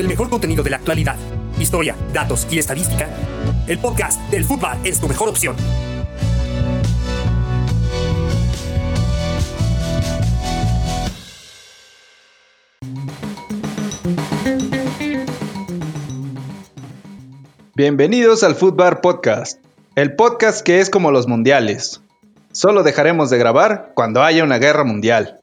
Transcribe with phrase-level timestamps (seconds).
[0.00, 1.16] el mejor contenido de la actualidad,
[1.58, 3.08] historia, datos y estadística,
[3.66, 5.56] el podcast del fútbol es tu mejor opción.
[17.74, 19.60] Bienvenidos al Footbar Podcast,
[19.94, 22.02] el podcast que es como los mundiales.
[22.50, 25.40] Solo dejaremos de grabar cuando haya una guerra mundial.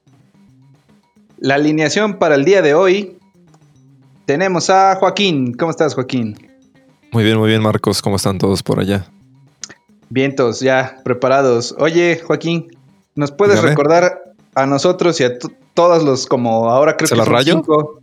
[1.37, 3.17] La alineación para el día de hoy
[4.25, 5.53] tenemos a Joaquín.
[5.53, 6.37] ¿Cómo estás, Joaquín?
[7.11, 8.01] Muy bien, muy bien, Marcos.
[8.01, 9.05] ¿Cómo están todos por allá?
[10.09, 11.75] Vientos, ya preparados.
[11.79, 12.67] Oye, Joaquín,
[13.15, 14.21] ¿nos puedes recordar
[14.53, 15.31] a nosotros y a
[15.73, 17.53] todos los como ahora creo ¿Se que la son rayo?
[17.55, 17.99] cinco?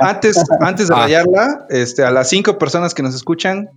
[0.00, 0.98] antes, antes de Ah.
[1.00, 3.68] rayarla, este, a las cinco personas que nos escuchan,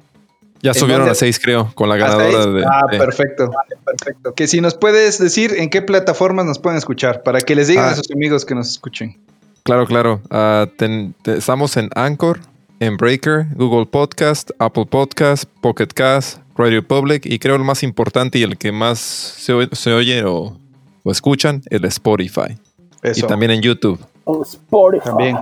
[0.61, 1.11] Ya ¿En subieron dónde?
[1.13, 2.65] a seis, creo, con la ¿Hasta ganadora de.
[2.65, 3.49] Ah, de- perfecto,
[3.85, 4.33] perfecto.
[4.33, 7.85] Que si nos puedes decir en qué plataformas nos pueden escuchar, para que les digan
[7.85, 7.91] Ah.
[7.91, 9.17] a sus amigos que nos escuchen.
[9.63, 10.21] Claro, claro.
[10.29, 12.39] Ah, ten- te- estamos en Anchor,
[12.79, 18.39] en Breaker, Google Podcast, Apple Podcast, Pocket Cast, Radio Public y creo el más importante
[18.39, 20.57] y el que más se, oye- se oye o,
[21.03, 22.57] o escuchan, el Spotify.
[23.01, 23.25] Eso.
[23.25, 23.99] Y también en YouTube.
[24.43, 25.03] Spotify.
[25.05, 25.37] También.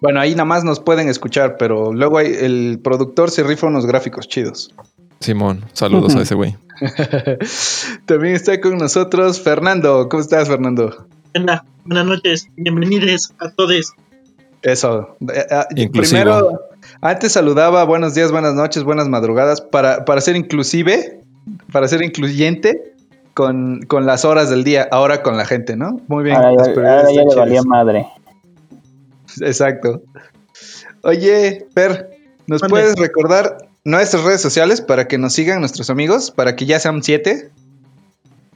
[0.00, 3.86] Bueno, ahí nada más nos pueden escuchar, pero luego hay, el productor se rifa unos
[3.86, 4.72] gráficos chidos.
[5.20, 6.54] Simón, saludos a ese güey.
[8.04, 10.08] También está con nosotros Fernando.
[10.08, 11.06] ¿Cómo estás, Fernando?
[11.38, 13.92] Hola, buenas noches, bienvenidos a todos.
[14.62, 15.16] Eso.
[15.34, 15.44] Eh,
[15.76, 16.22] Inclusivo.
[16.22, 16.60] Primero,
[17.02, 21.20] antes saludaba buenos días, buenas noches, buenas madrugadas, para, para ser inclusive,
[21.72, 22.94] para ser incluyente
[23.34, 26.00] con, con las horas del día, ahora con la gente, ¿no?
[26.08, 26.36] Muy bien.
[26.36, 28.06] Ahora, ahora ya le valía madre.
[29.42, 30.00] Exacto.
[31.02, 36.56] Oye, Per, ¿nos puedes recordar nuestras redes sociales para que nos sigan nuestros amigos, para
[36.56, 37.50] que ya sean siete?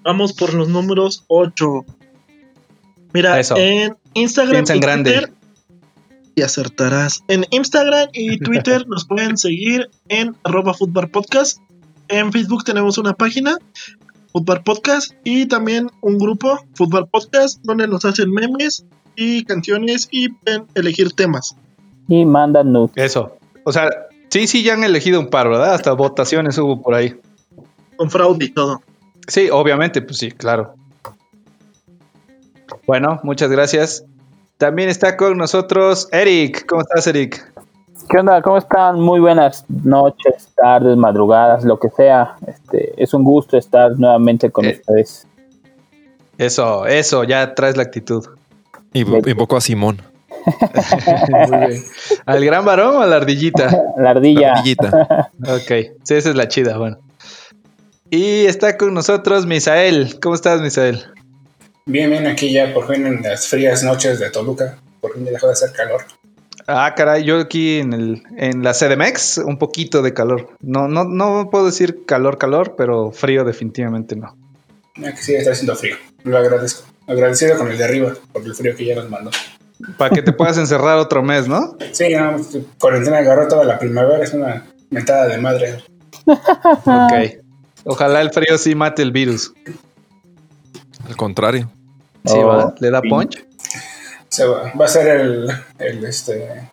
[0.02, 1.84] Vamos por los números 8.
[3.12, 3.56] Mira, Eso.
[3.56, 5.12] en Instagram Piensa en y grande.
[5.12, 5.32] Twitter
[6.34, 7.22] y acertarás.
[7.28, 10.74] En Instagram y Twitter nos pueden seguir en arroba
[11.12, 11.58] Podcast.
[12.08, 13.56] En Facebook tenemos una página,
[14.32, 18.84] Footbar Podcast, y también un grupo, Footbar Podcast, donde nos hacen memes
[19.16, 21.56] y canciones y pueden elegir temas.
[22.08, 22.92] Y manda nudes.
[22.96, 23.36] Eso.
[23.64, 23.90] O sea,
[24.28, 25.74] sí, sí, ya han elegido un par, ¿verdad?
[25.74, 27.14] Hasta votaciones hubo por ahí.
[27.96, 28.82] Con fraude y todo.
[29.28, 30.74] Sí, obviamente, pues sí, claro.
[32.90, 34.04] Bueno, muchas gracias.
[34.58, 36.66] También está con nosotros Eric.
[36.66, 37.40] ¿Cómo estás, Eric?
[38.08, 38.42] ¿Qué onda?
[38.42, 38.98] ¿Cómo están?
[39.00, 42.34] Muy buenas noches, tardes, madrugadas, lo que sea.
[42.48, 44.72] Este, es un gusto estar nuevamente con Eh.
[44.80, 45.24] ustedes.
[46.36, 48.26] Eso, eso, ya traes la actitud.
[48.92, 50.02] Y invocó a Simón.
[51.30, 51.84] Muy bien.
[52.26, 53.70] ¿Al gran varón o a la ardillita?
[53.98, 54.54] La ardilla.
[54.54, 55.30] Ardillita.
[55.42, 56.98] Ok, sí, esa es la chida, bueno.
[58.10, 60.18] Y está con nosotros Misael.
[60.20, 61.04] ¿Cómo estás, Misael?
[61.90, 64.78] Bien, bien, aquí ya por fin en las frías noches de Toluca.
[65.00, 66.02] Por fin ya dejó de hacer calor.
[66.68, 70.50] Ah, caray, yo aquí en, el, en la CDMX, un poquito de calor.
[70.60, 74.36] No, no, no puedo decir calor, calor, pero frío definitivamente no.
[75.04, 75.96] Aquí sí está haciendo frío.
[76.22, 76.86] Lo agradezco.
[77.08, 79.32] Agradecido con el de arriba por el frío que ya nos mandó.
[79.98, 81.76] Para que te puedas encerrar otro mes, ¿no?
[81.90, 82.36] Sí, no,
[82.78, 84.22] cuarentena agarró toda la primavera.
[84.22, 85.82] Es una mentada de madre.
[86.24, 87.42] Ok.
[87.82, 89.52] Ojalá el frío sí mate el virus.
[91.08, 91.68] Al contrario.
[92.24, 92.74] Sí, Oh, va.
[92.80, 93.44] ¿Le da punch?
[94.28, 96.70] Se va, va a ser el, el, este,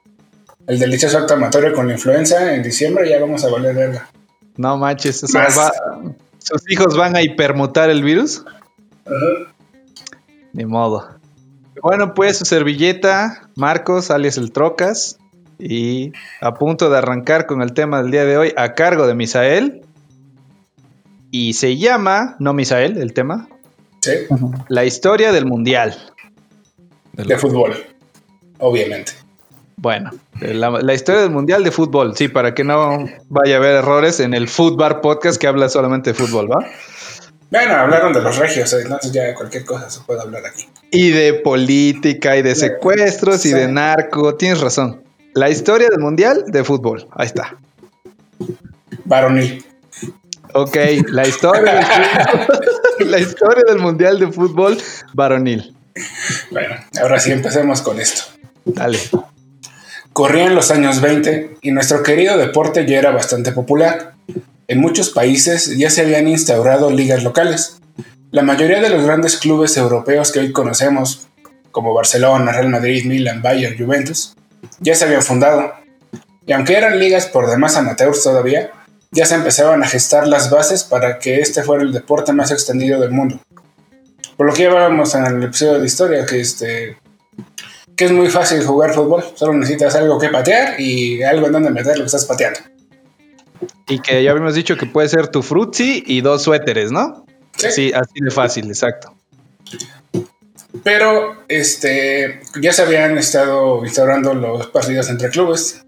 [0.67, 3.09] el delicioso acto amatorio con la influenza en diciembre.
[3.09, 4.09] Ya vamos a valer verga.
[4.57, 5.23] No manches.
[5.23, 5.57] o sea, Más.
[5.57, 5.71] va-
[6.39, 8.43] ¿Sus hijos van a hipermutar el virus?
[10.53, 11.07] Ni modo.
[11.81, 15.17] Bueno, pues su servilleta, Marcos, alias el Trocas.
[15.59, 19.15] Y a punto de arrancar con el tema del día de hoy, a cargo de
[19.15, 19.81] Misael.
[21.31, 23.49] Y se llama, no Misael, el tema,
[24.01, 24.11] Sí,
[24.69, 25.95] la historia del mundial.
[27.13, 27.75] De fútbol.
[28.59, 29.13] Obviamente.
[29.77, 33.75] Bueno, la, la historia del mundial de fútbol, sí, para que no vaya a haber
[33.75, 36.65] errores en el Footbar Podcast que habla solamente de fútbol, ¿va?
[37.49, 40.67] Bueno, hablaron de los regios, entonces ya cualquier cosa se puede hablar aquí.
[40.91, 45.03] Y de política y de secuestros y de narco, tienes razón.
[45.33, 47.57] La historia del mundial de fútbol, ahí está.
[49.05, 49.63] Varonil.
[50.53, 50.75] Ok,
[51.09, 54.77] la historia del, fútbol- la historia del mundial de fútbol
[55.13, 55.75] varonil.
[56.51, 58.23] Bueno, ahora sí empecemos con esto.
[58.65, 58.99] Dale.
[60.13, 64.13] Corrían los años 20 y nuestro querido deporte ya era bastante popular.
[64.67, 67.77] En muchos países ya se habían instaurado ligas locales.
[68.31, 71.27] La mayoría de los grandes clubes europeos que hoy conocemos,
[71.71, 74.35] como Barcelona, Real Madrid, Milan, Bayern, Juventus,
[74.79, 75.71] ya se habían fundado.
[76.45, 78.71] Y aunque eran ligas por demás amateurs todavía,
[79.11, 82.99] ya se empezaban a gestar las bases para que este fuera el deporte más extendido
[82.99, 83.39] del mundo.
[84.35, 86.97] Por lo que ya hablábamos en el episodio de historia, que este,
[87.97, 89.23] que es muy fácil jugar fútbol.
[89.35, 92.59] Solo necesitas algo que patear y algo en donde meter lo que estás pateando.
[93.87, 97.25] Y que ya habíamos dicho que puede ser tu frutzi y dos suéteres, ¿no?
[97.57, 97.71] Sí.
[97.71, 99.15] Sí, así de fácil, exacto.
[100.83, 105.83] Pero este, ya se habían estado instaurando los partidos entre clubes,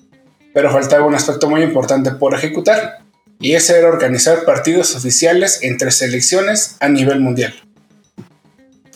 [0.54, 3.00] pero faltaba un aspecto muy importante por ejecutar,
[3.40, 7.54] y ese era organizar partidos oficiales entre selecciones a nivel mundial.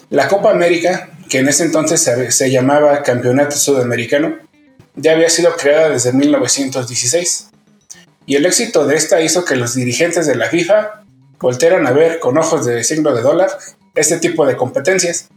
[0.10, 4.38] La Copa América, que en ese entonces se, llamaba Campeonato Sudamericano,
[4.95, 7.50] ya había sido creada desde 1916,
[8.25, 11.04] y el éxito de esta hizo que los dirigentes de la FIFA
[11.39, 13.50] voltearan a ver con ojos de signo de dólar
[13.96, 15.30] este tipo de competencias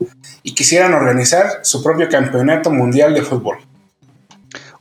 [0.43, 3.59] y quisieran organizar su propio campeonato mundial de fútbol.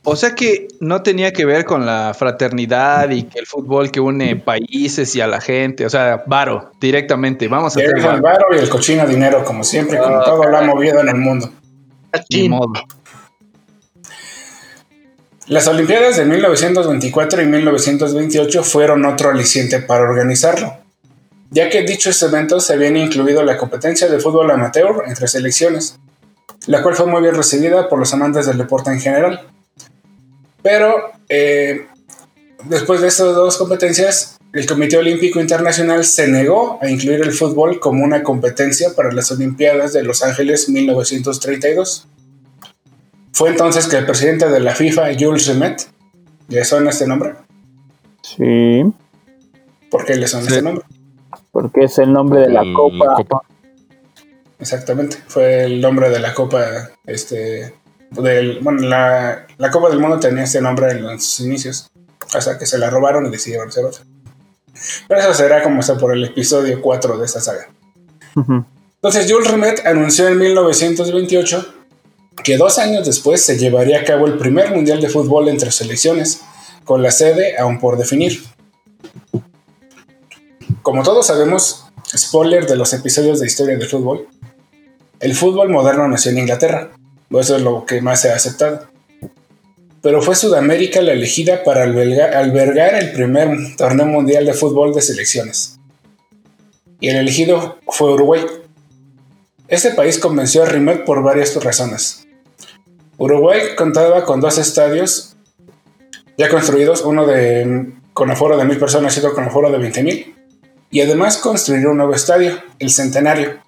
[0.08, 3.98] O sea que no tenía que ver con la fraternidad y que el fútbol que
[3.98, 7.48] une países y a la gente, o sea, varo, directamente.
[7.48, 8.46] Vamos a hacer el varo.
[8.54, 11.50] y el cochino dinero, como siempre, como Ah, todo lo ha movido en el mundo.
[12.30, 12.72] Ni modo.
[15.48, 20.76] Las Olimpiadas de 1924 y 1928 fueron otro aliciente para organizarlo,
[21.50, 25.98] ya que en dichos eventos se habían incluido la competencia de fútbol amateur entre selecciones,
[26.68, 29.48] la cual fue muy bien recibida por los amantes del deporte en general.
[30.66, 31.86] Pero eh,
[32.64, 37.78] después de estas dos competencias, el Comité Olímpico Internacional se negó a incluir el fútbol
[37.78, 42.08] como una competencia para las Olimpiadas de Los Ángeles 1932.
[43.30, 45.86] Fue entonces que el presidente de la FIFA, Jules Rimet,
[46.48, 47.34] ¿le suena este nombre?
[48.22, 48.82] Sí,
[49.88, 50.52] ¿Por qué le suena Sí.
[50.52, 50.84] este nombre?
[51.52, 53.14] porque es el nombre de la copa.
[53.14, 53.42] copa.
[54.58, 57.72] Exactamente, fue el nombre de la Copa, este,
[58.10, 61.90] del, bueno, la, la Copa del Mundo tenía este nombre en los inicios,
[62.34, 64.04] hasta que se la robaron y decidieron hacer otra.
[65.08, 67.68] Pero eso será como está por el episodio 4 de esta saga.
[68.96, 71.74] Entonces Jules Rimet anunció en 1928
[72.44, 76.42] que dos años después se llevaría a cabo el primer Mundial de Fútbol entre selecciones,
[76.84, 78.42] con la sede aún por definir.
[80.82, 81.86] Como todos sabemos,
[82.16, 84.28] spoiler de los episodios de historia del fútbol,
[85.18, 86.90] el fútbol moderno nació en Inglaterra,
[87.30, 88.86] eso es lo que más se ha aceptado.
[90.02, 95.02] Pero fue Sudamérica la elegida para alberga- albergar el primer torneo mundial de fútbol de
[95.02, 95.78] selecciones.
[97.00, 98.42] Y el elegido fue Uruguay.
[99.68, 102.26] Este país convenció a Rimet por varias razones.
[103.18, 105.34] Uruguay contaba con dos estadios
[106.38, 107.26] ya construidos, uno
[108.12, 110.34] con aforo de mil personas y otro con aforo de 20 mil.
[110.90, 113.58] Y además construir un nuevo estadio, el Centenario,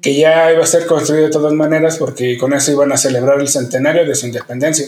[0.00, 3.40] que ya iba a ser construido de todas maneras porque con eso iban a celebrar
[3.40, 4.86] el centenario de su independencia.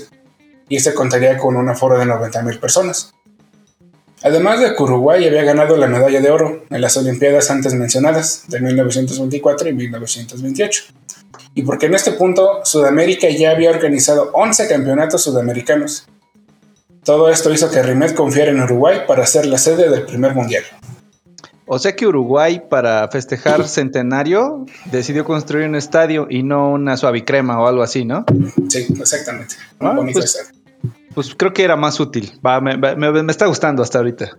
[0.68, 3.12] Y este contaría con un aforo de 90 mil personas.
[4.22, 8.44] Además de que Uruguay había ganado la medalla de oro en las Olimpiadas antes mencionadas,
[8.48, 10.84] de 1924 y 1928.
[11.54, 16.06] Y porque en este punto Sudamérica ya había organizado 11 campeonatos sudamericanos.
[17.04, 20.62] Todo esto hizo que Rimet confiara en Uruguay para ser la sede del primer mundial.
[21.66, 27.60] O sea que Uruguay, para festejar centenario, decidió construir un estadio y no una suavicrema
[27.60, 28.24] o algo así, ¿no?
[28.68, 29.54] Sí, exactamente.
[29.80, 30.58] Ah, Un bonito pues- estadio.
[31.14, 32.32] Pues creo que era más útil.
[32.44, 34.38] Va, me, me- me- me está gustando hasta ahorita.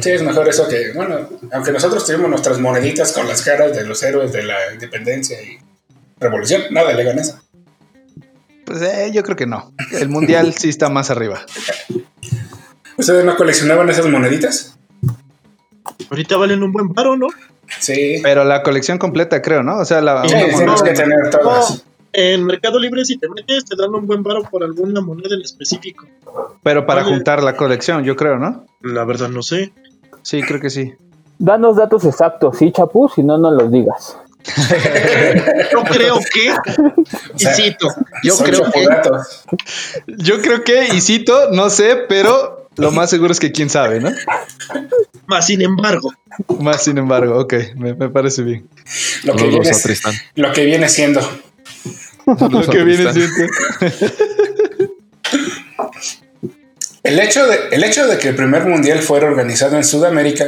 [0.00, 3.84] Sí, es mejor eso que, bueno, aunque nosotros tuvimos nuestras moneditas con las caras de
[3.84, 5.58] los héroes de la independencia y
[6.20, 7.40] revolución, nada le gana eso.
[8.64, 9.72] Pues eh, yo creo que no.
[9.92, 11.40] El mundial sí está más arriba.
[12.96, 14.77] ¿Ustedes no coleccionaban esas moneditas?
[16.10, 17.26] Ahorita valen un buen paro, ¿no?
[17.80, 18.20] Sí.
[18.22, 19.78] Pero la colección completa, creo, ¿no?
[19.78, 21.84] O sea, la, Sí, tienes moneda- que tener todas.
[22.12, 25.42] En Mercado Libre, si te metes, te dan un buen paro por alguna moneda en
[25.42, 26.06] específico.
[26.62, 27.10] pero para Oye.
[27.14, 28.64] juntar la colección, yo creo, ¿no?
[28.82, 29.72] La verdad, no sé.
[30.22, 30.94] Sí, creo que sí.
[31.38, 34.16] Danos datos exactos, sí, Chapu, si no, no los digas.
[35.72, 36.54] Yo creo que.
[37.38, 37.88] Y cito.
[38.22, 38.88] yo creo que-.
[40.16, 44.00] Yo creo que, y cito, no sé, pero lo más seguro es que quién sabe,
[44.00, 44.10] ¿no?
[45.26, 46.12] Más sin embargo,
[46.60, 48.66] Más sin embargo, ok, me, me parece bien.
[49.24, 49.70] Lo que, viene,
[50.36, 51.20] lo que viene siendo.
[52.26, 53.34] Lo que viene siendo.
[57.02, 60.46] El hecho, de, el hecho de que el primer mundial fuera organizado en Sudamérica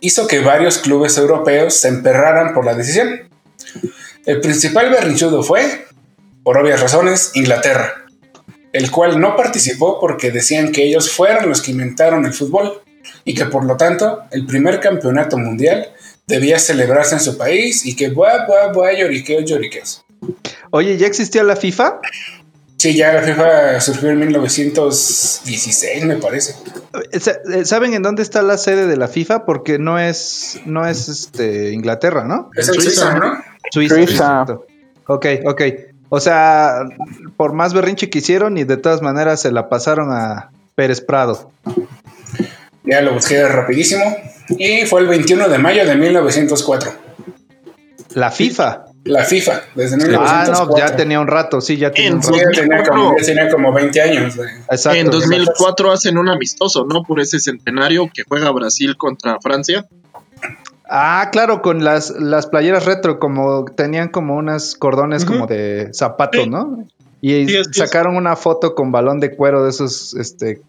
[0.00, 3.28] hizo que varios clubes europeos se emperraran por la decisión.
[4.24, 5.86] El principal berrinchudo fue,
[6.42, 8.06] por obvias razones, Inglaterra,
[8.72, 12.82] el cual no participó porque decían que ellos fueron los que inventaron el fútbol
[13.24, 15.88] y que por lo tanto el primer campeonato mundial
[16.26, 20.04] debía celebrarse en su país y que buah, buah, buah, lloriqueos, lloriqueos.
[20.70, 22.00] Oye, ¿ya existía la FIFA?
[22.76, 26.54] Sí, ya la FIFA surgió en 1916, me parece.
[27.12, 27.20] Eh,
[27.52, 29.44] eh, ¿Saben en dónde está la sede de la FIFA?
[29.44, 32.50] Porque no es, no es este, Inglaterra, ¿no?
[32.56, 33.44] Es en Suiza, Suiza, ¿no?
[33.70, 33.94] Suiza.
[33.96, 34.46] Suiza.
[35.08, 35.62] Ok, ok.
[36.10, 36.82] O sea,
[37.36, 41.50] por más berrinche que hicieron y de todas maneras se la pasaron a Pérez Prado.
[42.84, 44.02] Ya lo busqué rapidísimo.
[44.58, 46.92] Y fue el 21 de mayo de 1904.
[48.14, 48.86] La FIFA.
[49.04, 50.66] La FIFA, desde Ah, 1904.
[50.66, 52.36] no, ya tenía un rato, sí, ya tenía En un rato.
[52.36, 54.36] ya tenía como, ya tenía como 20 años.
[54.36, 54.48] güey.
[54.70, 54.98] Exacto.
[54.98, 57.02] en 2004 hacen un amistoso, ¿no?
[57.04, 59.86] Por ese centenario que juega Brasil contra Francia.
[60.90, 66.42] Ah, claro, con las, las playeras retro, como tenían como unos cordones como de zapato,
[66.42, 66.50] Sí.
[66.50, 66.84] ¿no?
[67.20, 67.76] Y Sí, así es.
[67.76, 70.60] sacaron una foto con balón de cuero de esos, este,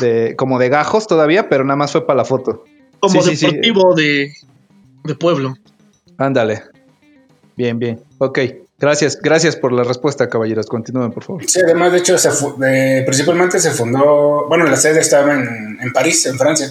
[0.00, 2.64] de, como de gajos todavía, pero nada más fue para la foto.
[3.00, 3.46] Como Sí, sí, sí.
[3.46, 4.32] deportivo de,
[5.04, 5.54] de pueblo.
[6.16, 6.62] Ándale.
[7.56, 8.00] Bien, bien.
[8.18, 8.38] Ok.
[8.78, 10.64] Gracias, gracias por la respuesta, caballeros.
[10.66, 11.44] Continúen, por favor.
[11.46, 12.30] Sí, además, de hecho, se
[13.04, 14.46] principalmente se fundó.
[14.48, 16.70] Bueno, la sede estaba en, en París, en Francia.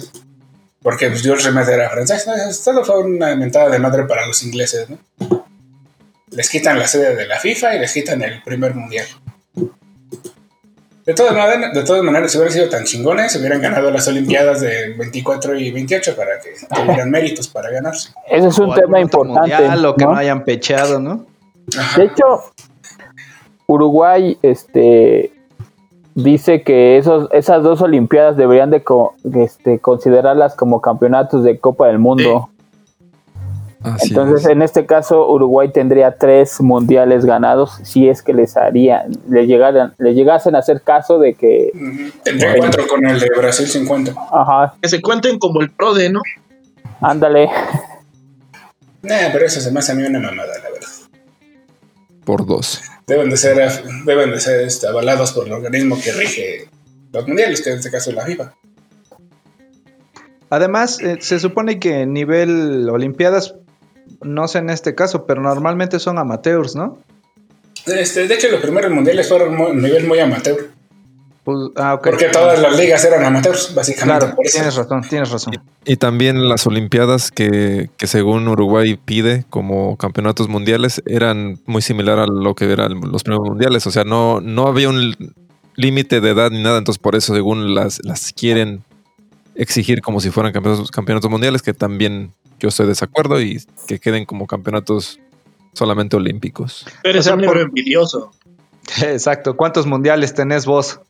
[0.82, 2.26] Porque pues, Georges Lemaitre era francés.
[2.48, 4.98] Esto fue una mentada de madre para los ingleses, ¿no?
[6.30, 9.06] Les quitan la sede de la FIFA y les quitan el primer mundial.
[11.04, 14.60] De todas, maneras, de todas maneras, si hubieran sido tan chingones, hubieran ganado las Olimpiadas
[14.60, 18.10] de 24 y 28 para que tuvieran méritos para ganarse.
[18.28, 19.40] Ese es un O tema importante.
[19.40, 20.12] mundial, o que ¿no?
[20.12, 21.26] no hayan pecheado, ¿no?
[21.96, 22.52] De hecho,
[23.66, 25.32] Uruguay este,
[26.14, 31.86] dice que esos, esas dos Olimpiadas deberían de co- este, considerarlas como campeonatos de Copa
[31.88, 32.48] del Mundo.
[33.82, 34.50] Así Entonces, es.
[34.50, 39.94] en este caso, Uruguay tendría tres mundiales ganados si es que les harían, le llegaran,
[39.96, 41.70] le llegasen a hacer caso de que.
[42.22, 44.12] Tendría cuatro con el de Brasil 50.
[44.32, 46.20] ajá, Que se cuenten como el PRODE, ¿no?
[47.00, 47.48] ándale,
[49.02, 50.88] Nah, pero eso se me hace a mí una mamada, la verdad.
[52.24, 52.82] Por dos.
[53.06, 53.56] deben de ser,
[54.04, 56.68] deben de ser este, avalados por el organismo que rige
[57.12, 58.54] los mundiales, que en este caso es la FIFA.
[60.50, 63.54] Además, eh, se supone que en nivel Olimpiadas,
[64.20, 66.98] no sé en este caso, pero normalmente son amateurs, ¿no?
[67.86, 70.70] Este, de hecho, los primeros mundiales fueron a nivel muy amateur,
[71.44, 74.18] Pues, ah, porque todas las ligas eran amateurs, básicamente.
[74.18, 74.58] Claro, por eso.
[74.58, 75.54] tienes razón, tienes razón.
[75.86, 82.18] Y también las Olimpiadas que, que según Uruguay pide como campeonatos mundiales eran muy similar
[82.18, 83.86] a lo que eran los primeros mundiales.
[83.86, 85.16] O sea, no, no había un
[85.76, 86.78] límite de edad ni nada.
[86.78, 88.84] Entonces por eso según las, las quieren
[89.54, 93.98] exigir como si fueran campeonatos, campeonatos mundiales, que también yo estoy de desacuerdo y que
[93.98, 95.18] queden como campeonatos
[95.72, 96.86] solamente olímpicos.
[97.02, 98.30] Eres O sea, un negro envidioso.
[99.02, 99.56] Exacto.
[99.56, 101.00] ¿Cuántos mundiales tenés vos?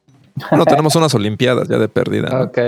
[0.56, 2.28] No, tenemos unas Olimpiadas ya de pérdida.
[2.30, 2.42] ¿no?
[2.44, 2.58] Ok.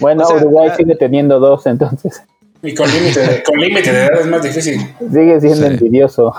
[0.00, 2.22] bueno, O sea, Uruguay ah- sigue teniendo dos, entonces
[2.62, 4.80] Y con límite de, con límite de edad es más difícil.
[4.98, 5.74] sigue siendo Sí.
[5.74, 6.34] envidioso.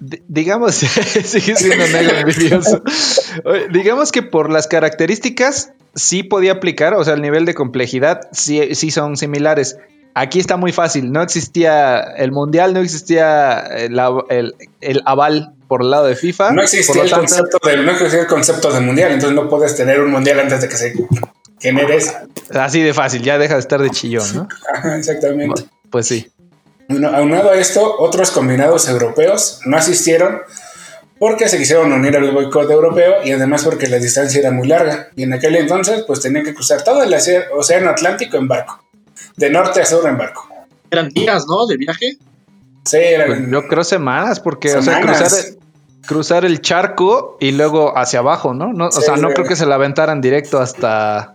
[0.00, 0.74] D- digamos,
[1.24, 2.82] sigue siendo negro envidioso.
[3.72, 8.74] Digamos que por las características sí podía aplicar, o sea, el nivel de complejidad sí,
[8.74, 9.78] sí son similares.
[10.14, 13.98] Aquí está muy fácil, no existía el mundial, no existía el,
[14.30, 16.52] el- el aval por el lado de FIFA.
[16.52, 19.76] No existía el tanto, concepto de, no existía el concepto de mundial, entonces no puedes
[19.76, 20.94] tener un mundial antes de que se
[21.60, 22.12] genere eso.
[22.54, 24.48] así de fácil, ya deja de estar de chillón, ¿no?
[24.74, 25.64] Ajá, exactamente.
[25.90, 26.30] Pues sí.
[26.88, 30.38] Bueno, aunado a esto, otros combinados europeos no asistieron
[31.18, 35.08] porque se quisieron unir al boicot europeo y además porque la distancia era muy larga.
[35.16, 38.84] Y en aquel entonces, pues tenían que cruzar todo el océ- océano Atlántico en barco,
[39.36, 40.46] de norte a sur en barco.
[40.90, 41.66] Eran días, ¿no?
[41.66, 42.18] De viaje.
[42.84, 45.28] Sí, era- Pues yo creo semanas, porque, o sea, cruzar,
[46.06, 48.72] cruzar el charco y luego hacia abajo, ¿no?
[48.72, 51.34] no o Sí, sea, no creo que se la aventaran directo hasta,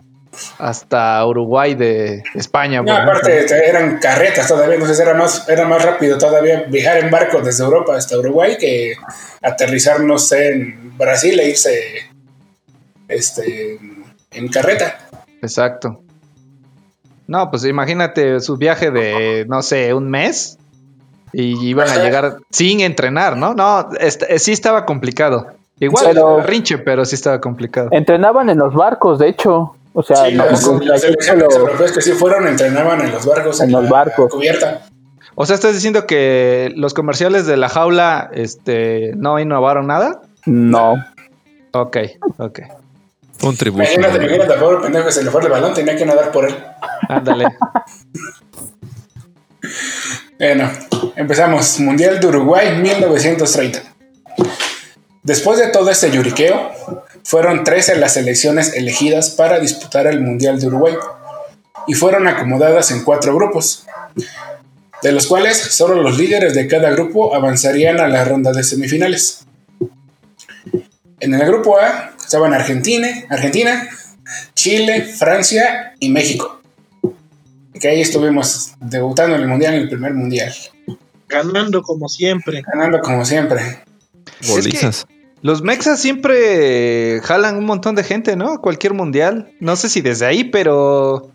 [0.58, 2.82] hasta Uruguay de España.
[2.82, 7.10] No, aparte este, eran carretas todavía, entonces era más, era más rápido todavía viajar en
[7.10, 8.94] barco desde Europa hasta Uruguay que
[9.42, 12.10] aterrizar, no sé, en Brasil e irse
[13.08, 13.78] este,
[14.32, 14.98] en carreta.
[15.42, 16.02] Exacto.
[17.26, 20.58] No, pues imagínate su viaje de, no sé, un mes
[21.32, 23.54] y iban a llegar sin entrenar, ¿no?
[23.54, 25.46] No, est- eh, sí estaba complicado.
[25.80, 27.88] Igual Pero- rinche, pero sí estaba complicado.
[27.92, 29.74] Entrenaban en los barcos, de hecho.
[29.94, 33.26] O sea, Sí, no- las, no- selecciones solo- europeas que sí fueron entrenaban en los
[33.26, 33.60] barcos.
[33.60, 34.30] En los la barcos.
[34.32, 34.82] Cubierta.
[35.34, 40.20] O sea, estás diciendo que los comerciales de la jaula este, no innovaron nada.
[40.46, 41.04] no.
[41.74, 41.96] Ok,
[42.36, 42.60] ok.
[43.42, 43.82] Un tributo.
[43.82, 46.54] Imagínate, imagínate, pobre pendejo que se le fue el balón, tenía que nadar por él.
[47.08, 47.46] Ándale.
[50.42, 50.68] Bueno,
[51.14, 51.78] empezamos.
[51.78, 53.80] Mundial de Uruguay 1930.
[55.22, 56.72] Después de todo este lloriqueo,
[57.22, 60.94] fueron 13 las selecciones elegidas para disputar el Mundial de Uruguay
[61.86, 63.86] y fueron acomodadas en cuatro grupos,
[65.00, 69.46] de los cuales solo los líderes de cada grupo avanzarían a la ronda de semifinales.
[71.20, 73.88] En el grupo A estaban Argentina, Argentina,
[74.56, 76.61] Chile, Francia y México.
[77.82, 80.54] Que ahí estuvimos debutando en el Mundial, en el primer Mundial.
[81.28, 82.62] Ganando como siempre.
[82.72, 83.80] Ganando como siempre.
[84.48, 85.06] Golizas.
[85.42, 88.60] Los mexas siempre jalan un montón de gente, ¿no?
[88.60, 89.50] Cualquier mundial.
[89.58, 91.30] No sé si desde ahí, pero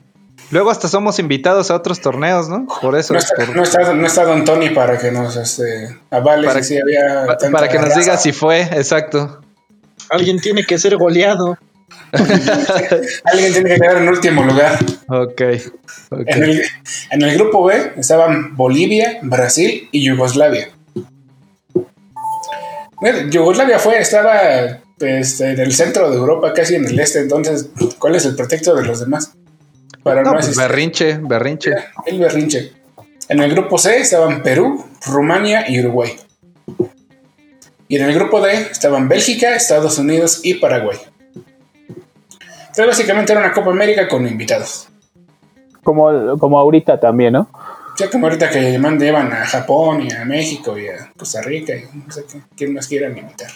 [0.51, 2.65] luego hasta somos invitados a otros torneos, ¿no?
[2.81, 3.11] Por eso.
[3.13, 6.63] No está, por- no está- no está Don Tony para que nos este, avale Para-
[6.63, 7.99] si había para que nos raza.
[7.99, 9.41] diga si fue, exacto.
[10.09, 11.57] Alguien tiene que ser goleado.
[13.23, 14.77] Alguien tiene que quedar en último lugar.
[15.07, 15.41] Ok.
[16.11, 16.21] ok.
[16.25, 16.63] En el,
[17.11, 20.69] en el grupo B estaban Bolivia, Brasil y Yugoslavia.
[23.29, 28.15] Yugoslavia fue, estaba este, en el centro de Europa, casi en el este, entonces, ¿cuál
[28.15, 29.33] es el pretexto de los demás?
[30.03, 31.73] Para No, no, pues berrinche, berrinche.
[32.05, 32.71] El berrinche.
[33.29, 36.15] En el grupo C estaban Perú, Rumania y Uruguay.
[37.89, 40.97] Y en el grupo D estaban Bélgica, Estados Unidos y Paraguay.
[42.77, 44.87] Entonces básicamente era una Copa América con invitados.
[45.81, 47.49] Como, como ahorita también, ¿no?
[47.97, 51.85] Ya como ahorita que llevan a Japón y a México y a Costa Rica y
[51.97, 53.49] no sé qué, quién más quieran invitar.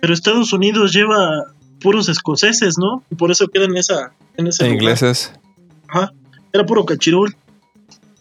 [0.00, 1.46] Pero Estados Unidos lleva
[1.80, 3.02] puros escoceses, ¿no?
[3.10, 4.12] Y por eso queda en esa.
[4.36, 5.32] En ese ingleses.
[5.88, 6.12] Ajá.
[6.52, 7.34] Era puro cachirul.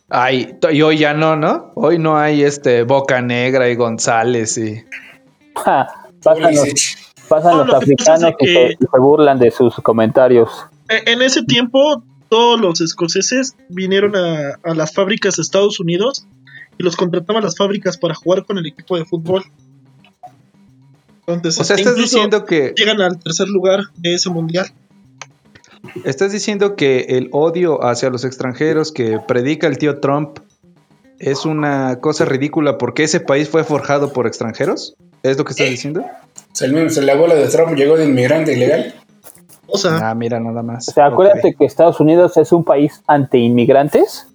[0.10, 1.72] Ay, y hoy ya no, ¿no?
[1.76, 4.84] Hoy no hay este Boca Negra y González y.
[5.64, 5.88] Ja,
[6.24, 6.95] Pulisic.
[7.28, 10.50] Pasan No, los lo que pasa es de africanos que- se, burlan de sus comentarios.
[10.90, 16.26] E- En ese tiempo, todos los escoceses vinieron a, a las fábricas de Estados Unidos
[16.78, 19.44] y los contrataban las fábricas para jugar con el equipo de fútbol.
[21.28, 24.68] Entonces, O sea, estás incluso diciendo que llegan al tercer lugar de ese mundial.
[26.04, 30.40] estás diciendo que el odio hacia los extranjeros que predica el tío Trump
[31.18, 34.96] es una cosa ridícula porque ese país fue forjado por extranjeros.
[35.24, 36.06] ¿Es lo que estás diciendo?
[36.56, 38.94] O sea, el bola de Trump llegó de inmigrante ilegal.
[39.68, 40.88] O sea, Ah, mira nada más.
[40.88, 44.28] O sea, acuérdate que Estados Unidos es un país anti-inmigrantes,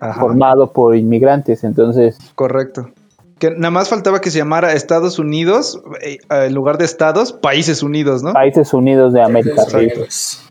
[0.00, 2.90] Ajá, formado por inmigrantes, entonces correcto.
[3.38, 7.84] Que nada más faltaba que se llamara Estados Unidos eh, en lugar de Estados, Países
[7.84, 8.32] Unidos, ¿no?
[8.32, 9.62] Países Unidos de América.
[9.72, 10.42] Unidos.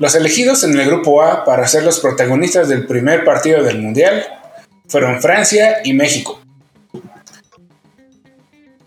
[0.00, 4.24] Los elegidos en el grupo A para ser los protagonistas del primer partido del Mundial
[4.88, 6.40] fueron Francia y México.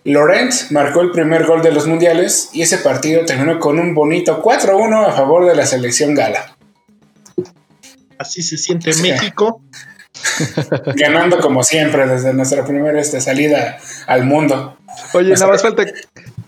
[0.04, 4.42] Laurent marcó el primer gol de los mundiales y ese partido terminó con un bonito
[4.42, 6.56] 4-1 a favor de la selección gala,
[8.18, 9.04] así se siente Sí.
[9.04, 9.62] México.
[10.96, 14.78] ganando como siempre desde nuestra primera este, salida al mundo.
[15.14, 15.86] Oye, nada más falta,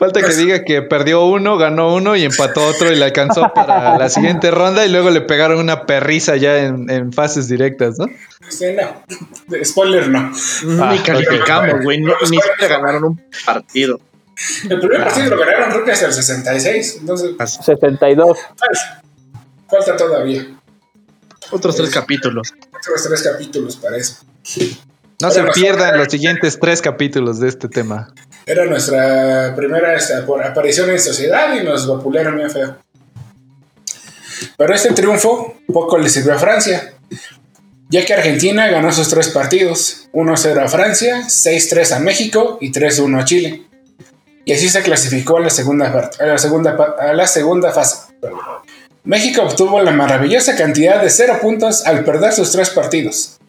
[0.04, 3.98] falta que diga que perdió uno, ganó uno y empató otro y le alcanzó para
[3.98, 8.08] la siguiente ronda y luego le pegaron una perriza ya en, en fases directas, ¿no?
[8.50, 9.04] Sí, no,
[9.64, 10.32] spoiler no.
[10.82, 12.02] Ah, ni calificamos, güey.
[12.02, 14.00] no- ni siquiera ganaron un partido.
[14.70, 17.32] El primer partido lo ganaron creo que hasta el 66, entonces
[17.64, 18.38] 62.
[18.38, 19.04] falta,
[19.70, 20.46] falta todavía.
[21.52, 22.54] Otros tres capítulos.
[22.78, 24.16] Otros tres capítulos para eso.
[25.22, 28.12] No se pierdan los siguientes tres capítulos de este tema.
[28.46, 32.78] Era nuestra primera esta, por aparición en sociedad y nos vapulearon bien feo.
[34.58, 36.94] Pero este triunfo poco le sirvió a Francia,
[37.90, 43.22] ya que Argentina ganó sus tres partidos: 1-0 a Francia, 6-3 a México y 3-1
[43.22, 43.64] a Chile.
[44.46, 48.14] Y así se clasificó a la segunda, a la segunda, a la segunda fase.
[49.06, 53.40] México obtuvo la maravillosa cantidad de 0 puntos al perder sus tres partidos.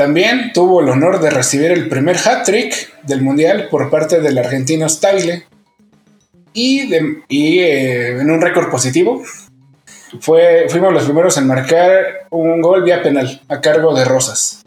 [0.00, 4.88] También tuvo el honor de recibir el primer hat-trick del Mundial por parte del argentino
[4.88, 5.44] Stabile.
[6.54, 9.22] Y, de- y, eh, en un récord positivo,
[10.22, 14.62] fue, fuimos los primeros en marcar un gol vía penal a cargo de Rosas.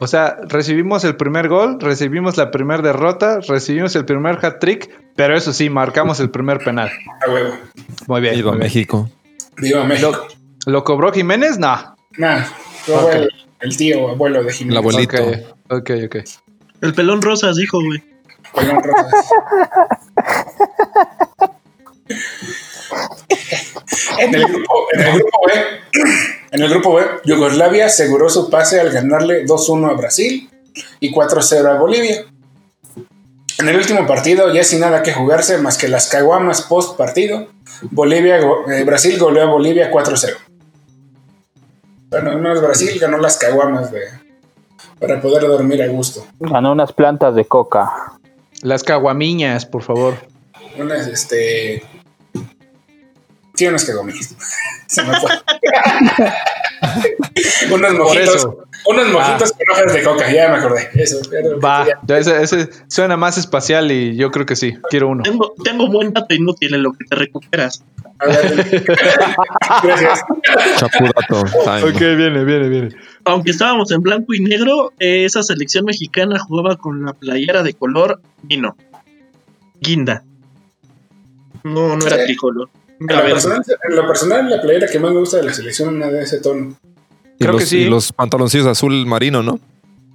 [0.00, 4.90] O sea, recibimos el primer gol, recibimos la primera derrota, recibimos el primer hat trick,
[5.14, 6.90] pero eso sí, marcamos el primer penal.
[7.24, 7.54] A huevo.
[8.08, 8.34] Muy bien.
[8.34, 8.66] Viva muy bien.
[8.66, 9.08] México.
[9.58, 10.26] Viva México.
[10.66, 11.56] ¿Lo cobró Jiménez?
[11.56, 11.94] No.
[12.18, 12.42] Nah,
[12.84, 13.14] fue Ok.
[13.14, 14.72] el, el tío abuelo de Jiménez.
[14.72, 15.22] El abuelito.
[15.68, 16.16] Ok, ok, ok.
[16.82, 18.02] El pelón rosas dijo, güey.
[18.54, 19.30] Pelón Rosas.
[24.18, 25.52] en, el grupo, en el grupo B,
[26.50, 30.50] en el grupo B, Yugoslavia aseguró su pase al ganarle 2-1 a Brasil
[30.98, 32.24] y 4-0 a Bolivia.
[33.58, 37.48] En el último partido, ya sin nada que jugarse más que las caguamas post partido,
[37.82, 40.49] Bolivia, eh, Brasil goleó a Bolivia 4-0.
[42.10, 44.00] Bueno, no es Brasil, ganó las caguamas de,
[44.98, 46.26] para poder dormir a gusto.
[46.40, 48.18] Ganó unas plantas de coca.
[48.62, 50.14] Las caguamiñas, por favor.
[50.76, 51.84] Unas, este.
[53.54, 54.34] Sí, unas caguamas.
[54.86, 55.30] Se me fue.
[57.72, 58.48] unos Por mojitos.
[58.86, 60.88] Unos mojitos con hojas de coca, ya me acordé.
[60.94, 61.20] Eso.
[61.62, 65.22] Va, ese, ese suena más espacial y yo creo que sí, quiero uno.
[65.22, 67.84] Tengo, tengo buen dato inútil en lo que te recuperas.
[68.18, 68.82] A ver,
[69.82, 70.22] Gracias.
[70.76, 71.40] Chapudato.
[71.86, 72.88] Ok, viene, viene, viene.
[73.24, 77.74] Aunque estábamos en blanco y negro, eh, esa selección mexicana jugaba con la playera de
[77.74, 78.76] color vino.
[79.80, 80.22] Guinda.
[81.62, 82.24] No, no era Sí.
[82.26, 82.68] tricolor.
[83.00, 83.30] En verde.
[83.30, 86.06] personal, en lo personal, la playera que más me gusta de la selección es una
[86.08, 86.74] de ese tono.
[87.38, 87.78] Y Creo los, que sí.
[87.78, 89.58] y los pantaloncillos azul marino, ¿no?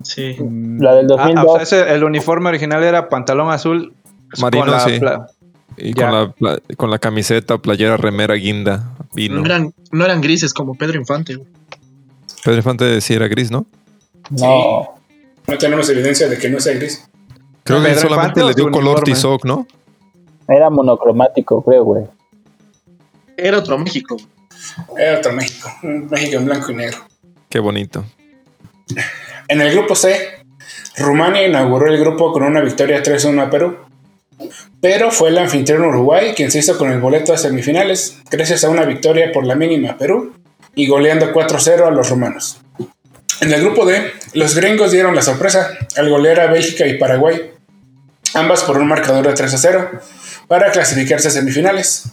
[0.04, 0.36] Sí.
[0.80, 1.46] La del Ah, 2002.
[1.48, 3.94] o sea, ese- el uniforme original era pantalón azul
[4.40, 5.00] Marino, con la sí.
[5.00, 5.28] pla-
[5.78, 9.40] Y con la, pla- con la camiseta, playera, remera, guinda, vino.
[9.40, 11.36] No eran, no eran grises como Pedro Infante.
[11.36, 11.48] güey.
[12.44, 13.66] Pedro Infante sí era gris, ¿no?
[14.30, 14.96] No.
[15.48, 17.04] No tenemos evidencia de que no sea gris.
[17.64, 19.06] Creo que Pedro solamente Infante le dio color uniforme?
[19.14, 19.68] tizoc, ¿no?
[20.48, 22.06] Era monocromático, creo, güey.
[23.38, 24.18] Era otro México.
[24.98, 25.72] Era otro México.
[25.84, 26.98] Un México en blanco y negro.
[27.50, 28.06] Qué bonito.
[29.48, 30.46] En el grupo C,
[30.98, 33.78] Rumania inauguró el grupo con una victoria 3-1 a Perú.
[34.82, 38.70] Pero fue el anfitrión Uruguay quien se hizo con el boleto a semifinales, gracias a
[38.70, 40.34] una victoria por la mínima a Perú
[40.76, 42.60] y goleando 4-0 a los rumanos.
[43.42, 47.52] En el grupo D, los gringos dieron la sorpresa al golear a Bélgica y Paraguay,
[48.34, 50.02] ambas por un marcador de 3-0,
[50.48, 52.12] para clasificarse a semifinales,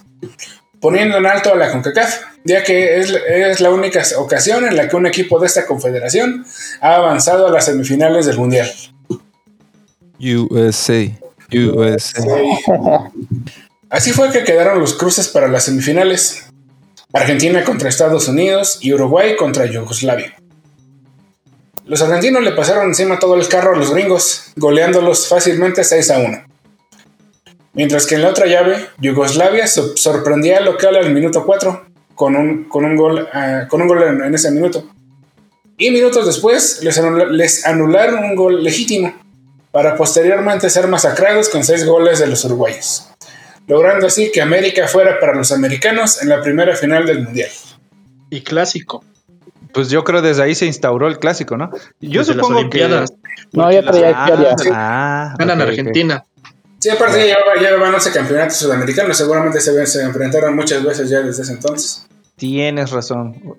[0.83, 4.88] poniendo en alto a la CONCACAF, ya que es, es la única ocasión en la
[4.88, 6.45] que un equipo de esta confederación
[6.81, 8.71] ha avanzado a las semifinales del Mundial.
[10.18, 11.09] USA.
[11.53, 12.25] USA.
[13.90, 16.47] Así fue que quedaron los cruces para las semifinales.
[17.12, 20.35] Argentina contra Estados Unidos y Uruguay contra Yugoslavia.
[21.87, 26.18] Los argentinos le pasaron encima todo el carro a los gringos, goleándolos fácilmente 6 a
[26.18, 26.52] 1.
[27.75, 32.37] Mientras que en la otra llave, Yugoslavia so- sorprendía al local al minuto 4 con
[32.37, 34.85] un, con un gol, ah, con un gol en, en ese minuto.
[35.79, 39.15] Y minutos después les, anula- les anularon un gol legítimo
[39.71, 43.09] para posteriormente ser masacrados con 6 goles de los uruguayos
[43.69, 47.49] logrando así que América fuera para los americanos en la primera final del Mundial.
[48.29, 49.05] Y clásico.
[49.73, 51.71] Pues yo creo desde ahí se instauró el clásico, ¿no?
[52.01, 52.81] Yo Desde supongo que...
[53.53, 54.27] No, ya traía Ah,
[54.73, 55.35] ah,
[55.89, 55.93] ok.
[56.83, 61.21] Sí, aparte ya ya llevaban 11 campeonatos sudamericanos, seguramente se, se enfrentaron muchas veces ya
[61.21, 62.05] desde ese entonces.
[62.35, 63.57] Tienes razón.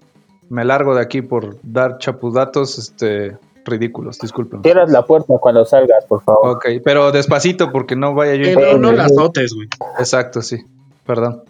[0.50, 4.62] Me largo de aquí por dar chapudatos este, ridículos, disculpen.
[4.62, 6.58] Cierras la puerta cuando salgas, por favor.
[6.58, 8.44] Ok, pero despacito porque no vaya yo...
[8.44, 9.70] Que no, no las azotes, güey.
[10.00, 10.58] Exacto, sí.
[11.06, 11.46] Perdón.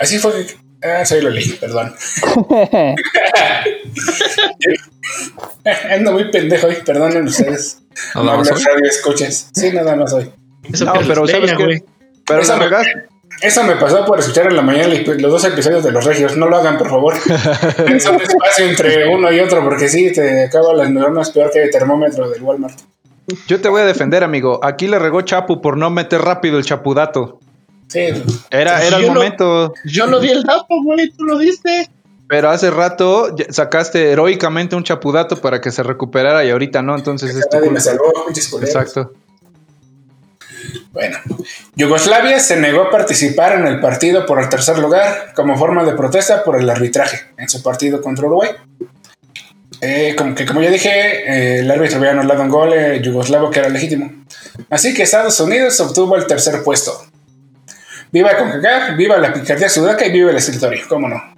[0.00, 0.56] Así fue que...
[0.84, 1.94] Ah, soy lo leí, perdón.
[5.90, 7.78] Ando muy pendejo hoy, perdonen ustedes.
[8.14, 8.62] Nada No más hoy.
[8.62, 9.50] radio escuchas.
[9.54, 10.30] Sí, nada más hoy.
[10.70, 11.84] Eso No, pero ¿sabes leña, qué?
[12.26, 12.66] Pero Esa me-.
[13.42, 16.36] Eso me pasó por escuchar en la mañana el- los dos episodios de Los Regios.
[16.36, 17.14] No lo hagan, por favor.
[17.86, 21.62] Es un espacio entre uno y otro, porque sí, te acaban las neuronas peor que
[21.64, 22.78] el termómetro del Walmart.
[23.48, 24.60] Yo te voy a defender, amigo.
[24.62, 27.40] Aquí le regó Chapu por no meter rápido el chapudato.
[27.88, 28.00] Sí,
[28.50, 29.74] Era, era el momento.
[29.84, 31.10] Yo no di el dato, güey.
[31.10, 31.88] Tú lo diste.
[32.28, 37.36] Pero hace rato sacaste heroicamente un chapudato para que se recuperara y ahorita no, entonces
[37.36, 37.80] es tu culpa.
[37.80, 38.12] salvó.
[38.60, 39.12] Exacto.
[40.90, 41.18] Bueno,
[41.74, 45.92] Yugoslavia se negó a participar en el partido por el tercer lugar como forma de
[45.92, 48.50] protesta por el arbitraje en su partido contra Uruguay.
[49.80, 53.50] Eh, como que como ya dije, eh, el árbitro había anulado un gol eh, yugoslavo
[53.50, 54.10] que era legítimo.
[54.70, 57.04] Así que Estados Unidos obtuvo el tercer puesto.
[58.10, 61.35] Viva CONCACAF, viva la picardía sudaca y viva el escritorio, cómo no.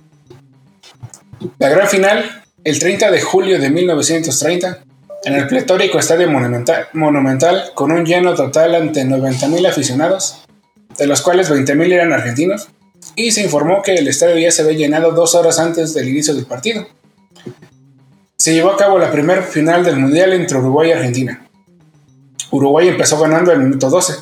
[1.59, 4.79] La gran final, el 30 de julio de 1930,
[5.25, 10.45] en el pletórico Estadio Monumental, Monumental con un lleno total ante 90.000 aficionados,
[10.97, 12.69] de los cuales 20.000 eran argentinos,
[13.15, 16.35] y se informó que el estadio ya se había llenado dos horas antes del inicio
[16.35, 16.87] del partido.
[18.37, 21.49] Se llevó a cabo la primera final del Mundial entre Uruguay y Argentina.
[22.51, 24.15] Uruguay empezó ganando al minuto 12,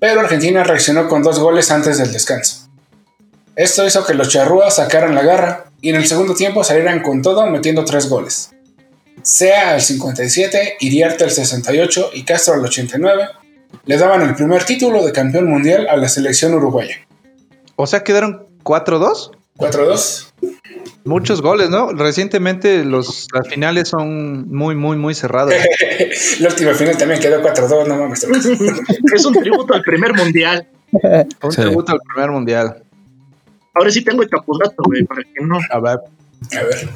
[0.00, 2.68] pero Argentina reaccionó con dos goles antes del descanso.
[3.54, 7.22] Esto hizo que los charrúas sacaran la garra y en el segundo tiempo salieran con
[7.22, 8.50] todo metiendo tres goles.
[9.22, 13.24] Sea al 57, Iriarte al 68 y Castro al 89
[13.84, 16.96] le daban el primer título de campeón mundial a la selección uruguaya.
[17.76, 19.30] O sea, quedaron 4-2.
[19.58, 20.26] 4-2.
[21.04, 21.92] Muchos goles, ¿no?
[21.92, 25.54] Recientemente los, las finales son muy, muy, muy cerradas.
[26.40, 28.24] La última final también quedó 4-2, no mames.
[29.14, 30.66] Es un tributo al primer mundial.
[31.42, 31.60] Un Sí.
[31.62, 32.82] tributo al primer mundial.
[33.76, 35.58] Ahora sí tengo el chapudato, güey, para que no.
[35.70, 35.98] A ver.
[36.58, 36.88] A ver.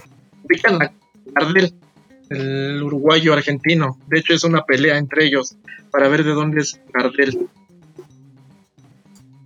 [0.45, 0.93] Ubican la
[1.35, 1.75] Gardel,
[2.31, 3.99] el uruguayo argentino.
[4.07, 5.57] De hecho, es una pelea entre ellos
[5.91, 7.49] para ver de dónde es Gardel.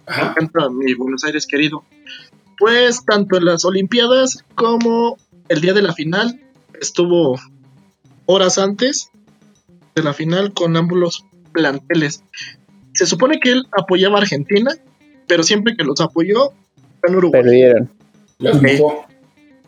[0.07, 1.85] Me encanta mi Buenos Aires querido.
[2.57, 5.17] Pues tanto en las Olimpiadas como
[5.49, 6.41] el día de la final,
[6.81, 7.37] estuvo
[8.27, 9.11] horas antes
[9.97, 12.23] de la final con ambos planteles.
[12.93, 14.71] Se supone que él apoyaba a Argentina,
[15.27, 16.53] pero siempre que los apoyó,
[17.09, 17.43] en Uruguay.
[17.43, 17.91] Perdieron.
[18.39, 18.63] Los Ok.
[18.63, 19.07] mufó.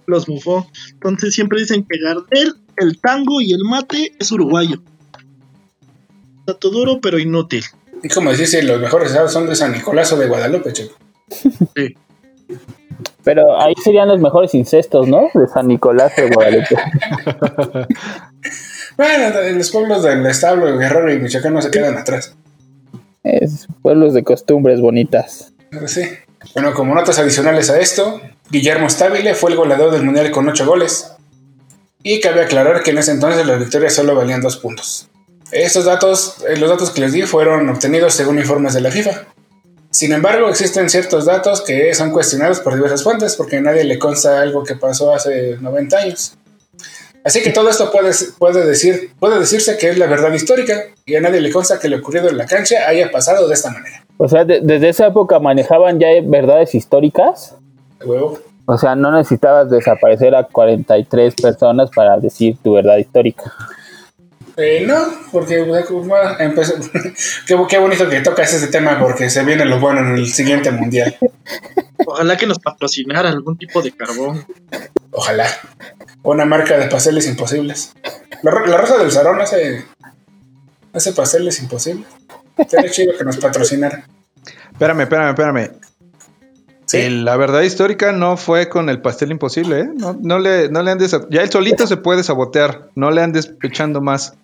[0.06, 0.66] Los mufó.
[0.92, 4.82] Entonces siempre dicen que Gardel, el tango y el mate es uruguayo.
[6.46, 7.64] Dato duro, pero inútil.
[8.02, 10.94] Y como decís, los mejores estados son de San Nicolás o de Guadalupe, chico.
[13.24, 15.28] Pero ahí serían los mejores incestos, ¿no?
[15.34, 16.76] De San Nicolás de Guadalupe.
[18.96, 22.34] Bueno, los pueblos del establo, Guerrero y Michoacán no se quedan atrás.
[23.24, 25.52] Es pueblos de costumbres bonitas.
[25.70, 26.02] Pero sí.
[26.56, 30.64] Bueno, como notas adicionales a esto, Guillermo Stabile fue el goleador del Mundial con 8
[30.64, 31.12] goles.
[32.02, 35.10] Y cabe aclarar que en ese entonces las victorias solo valían 2 puntos.
[35.52, 39.26] Estos datos, eh, los datos que les di fueron obtenidos según informes de la FIFA.
[39.90, 44.40] Sin embargo, existen ciertos datos que son cuestionados por diversas fuentes porque nadie le consta
[44.40, 46.38] algo que pasó hace 90 años.
[47.26, 51.16] Así que todo esto puede, puede, decir, puede decirse que es la verdad histórica y
[51.16, 54.04] a nadie le consta que lo ocurrido en la cancha haya pasado de esta manera.
[54.16, 57.56] O sea, de- desde esa época manejaban ya verdades históricas.
[57.98, 58.38] De huevo.
[58.66, 63.42] O sea, no necesitabas desaparecer a 43 personas para decir tu verdad histórica.
[64.58, 64.94] Eh, no,
[65.32, 66.74] porque bueno, empezó-
[67.46, 70.70] qué, qué bonito que tocas ese tema porque se viene lo bueno en el siguiente
[70.70, 71.16] mundial.
[72.06, 74.46] Ojalá que nos patrocinara algún tipo de carbón.
[75.10, 75.46] Ojalá.
[76.22, 77.92] Una marca de pasteles imposibles.
[78.42, 79.84] La, Ro- la Rosa del Sarón hace,
[80.92, 82.06] hace pasteles imposibles.
[82.68, 84.06] Sería chido que nos patrocinara.
[84.72, 85.70] Espérame, espérame, espérame.
[86.86, 86.98] Sí.
[86.98, 89.88] El- la verdad histórica no fue con el pastel imposible, ¿eh?
[89.94, 91.12] No, no le, no le andes.
[91.14, 92.88] a- ya él solito se puede sabotear.
[92.94, 94.34] No le andes echando más.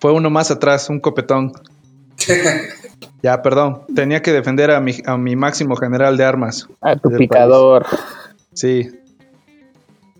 [0.00, 1.52] Fue uno más atrás, un copetón.
[3.22, 3.82] ya, perdón.
[3.94, 6.68] Tenía que defender a mi, a mi máximo general de armas.
[6.80, 7.86] A tu picador.
[8.52, 8.90] Sí.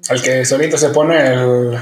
[0.08, 1.78] Al que solito se pone el,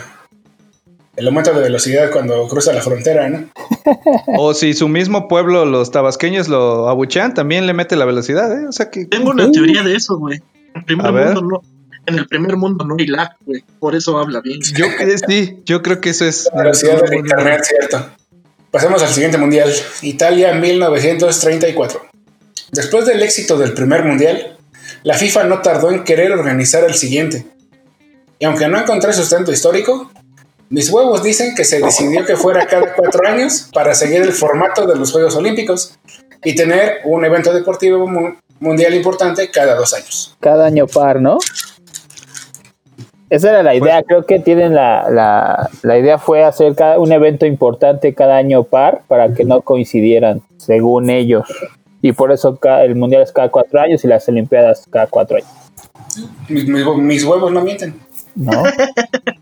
[1.17, 3.45] el aumento de velocidad cuando cruza la frontera, ¿no?
[4.39, 8.67] O si su mismo pueblo, los tabasqueños, lo abuchean, también le mete la velocidad, ¿eh?
[8.69, 9.07] O sea que.
[9.07, 10.41] Tengo una teoría de eso, güey.
[10.75, 11.35] En, primer A ver.
[11.35, 13.63] mundo no- en el primer mundo no hay lag, güey.
[13.79, 14.61] Por eso habla bien.
[14.75, 16.49] Yo que sí, yo creo que eso es.
[16.55, 18.07] La velocidad del internet, cierto.
[18.71, 19.73] Pasemos al siguiente mundial.
[20.03, 22.01] Italia 1934.
[22.73, 24.57] Después del éxito del primer mundial,
[25.03, 27.47] la FIFA no tardó en querer organizar el siguiente.
[28.39, 30.11] Y aunque no encontré sustento histórico,
[30.69, 34.87] mis huevos dicen que se decidió que fuera cada cuatro años para seguir el formato
[34.87, 35.99] de los Juegos Olímpicos
[36.45, 40.37] y tener un evento deportivo mu- mundial importante cada dos años.
[40.41, 41.39] Cada año par, ¿no?
[43.31, 44.03] Esa era la idea.
[44.03, 48.65] Creo que tienen la, la, la idea fue hacer cada, un evento importante cada año
[48.65, 51.47] par para que no coincidieran, según ellos.
[52.03, 55.49] Y por eso el mundial es cada cuatro años y las olimpiadas cada cuatro años.
[56.49, 57.95] Mis, mis- mis huevos no mienten.
[58.35, 58.63] ¿No?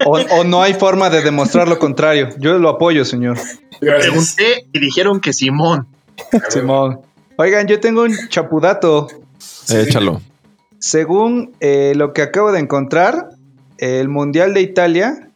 [0.07, 2.29] O, o no hay forma de demostrar lo contrario.
[2.39, 3.39] Yo lo apoyo, señor.
[3.81, 4.07] Gracias.
[4.07, 5.87] Pregunté y dijeron que Simón.
[6.49, 7.01] Simón.
[7.37, 9.09] Oigan, yo tengo un chapudato.
[9.71, 10.21] Échalo.
[10.79, 13.29] Según eh, lo que acabo de encontrar,
[13.79, 15.29] el Mundial de Italia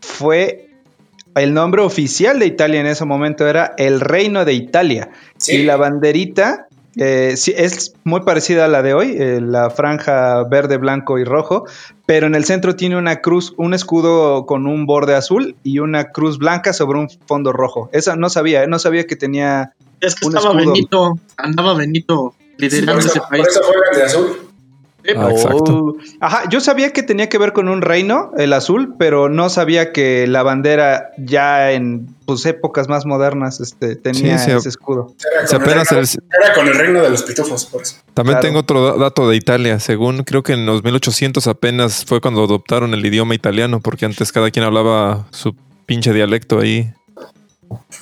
[0.00, 0.70] fue
[1.34, 5.10] el nombre oficial de Italia en ese momento era el Reino de Italia.
[5.36, 5.56] Sí.
[5.56, 6.68] Y la banderita
[7.00, 11.24] eh, sí, es muy parecida a la de hoy, eh, la franja verde, blanco y
[11.24, 11.64] rojo,
[12.06, 16.10] pero en el centro tiene una cruz, un escudo con un borde azul y una
[16.10, 17.88] cruz blanca sobre un fondo rojo.
[17.92, 19.74] Esa no sabía, no sabía que tenía...
[20.00, 20.72] Es que Un estaba escudo.
[20.72, 23.46] Benito, andaba Benito Sí, liderando eso, ese por país.
[23.46, 23.60] eso
[24.04, 24.47] azul.
[25.16, 25.64] Ah, exacto.
[25.78, 25.96] Oh.
[26.20, 29.92] Ajá, yo sabía que tenía que ver con un reino, el azul, pero no sabía
[29.92, 35.14] que la bandera ya en pues, épocas más modernas este, tenía Sí, ese escudo.
[35.20, 37.96] Era con, el apenas reino, el- era con el reino de los pitufos, por eso.
[38.12, 38.46] También Claro.
[38.48, 39.78] tengo otro da- dato de Italia.
[39.80, 44.30] Según creo que en los 1800 apenas fue cuando adoptaron el idioma italiano, porque antes
[44.32, 45.54] cada quien hablaba su
[45.86, 46.92] pinche dialecto ahí.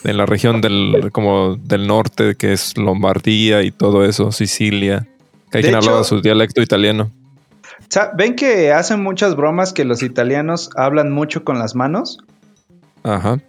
[0.04, 5.06] En la región del, como del norte, que es Lombardía y todo eso, Sicilia.
[5.52, 7.10] De quien hablaba su dialecto italiano.
[8.16, 12.18] ¿Ven que hacen muchas bromas que los italianos hablan mucho con las manos?
[13.04, 13.40] Ajá.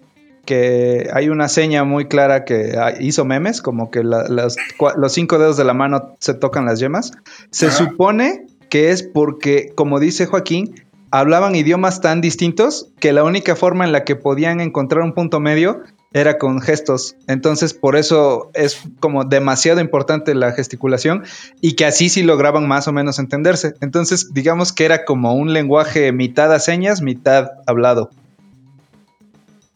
[0.46, 4.96] Que hay una seña muy clara que ah, hizo memes, como que la- las cua-
[4.96, 7.12] los cinco dedos de la mano se tocan las yemas.
[7.52, 7.76] Se Ajá.
[7.78, 10.76] supone que es porque, como dice Joaquín,
[11.12, 15.40] hablaban idiomas tan distintos que la única forma en la que podían encontrar un punto
[15.40, 15.82] medio
[16.14, 17.16] era con gestos.
[17.28, 21.24] Entonces, por eso es como demasiado importante la gesticulación
[21.62, 23.74] y que así sí lograban más o menos entenderse.
[23.82, 28.10] Entonces, digamos que era como un lenguaje mitad a señas, mitad hablado.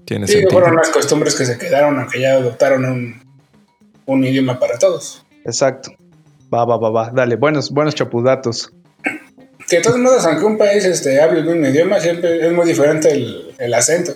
[0.05, 0.51] Tiene Sí, sentido.
[0.59, 3.21] fueron las costumbres que se quedaron, aunque ya adoptaron un,
[4.05, 5.25] un idioma para todos.
[5.45, 5.91] Exacto.
[6.53, 7.09] Va, va, va, va.
[7.11, 8.73] Dale, buenos, buenos chapudatos.
[9.71, 12.67] Que de todos modos, aunque un país este, hable el mismo idioma, siempre es muy
[12.67, 14.13] diferente el, el acento.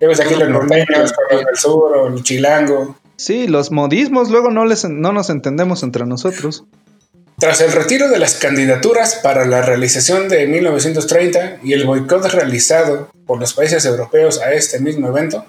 [0.00, 2.96] Ya ves aquí los norteños, los del sur, o el chilango.
[3.16, 6.64] Sí, los modismos luego no, les, no nos entendemos entre nosotros.
[7.38, 13.10] Tras el retiro de las candidaturas para la realización de 1930 y el boicot realizado
[13.26, 15.44] por los países europeos a este mismo evento,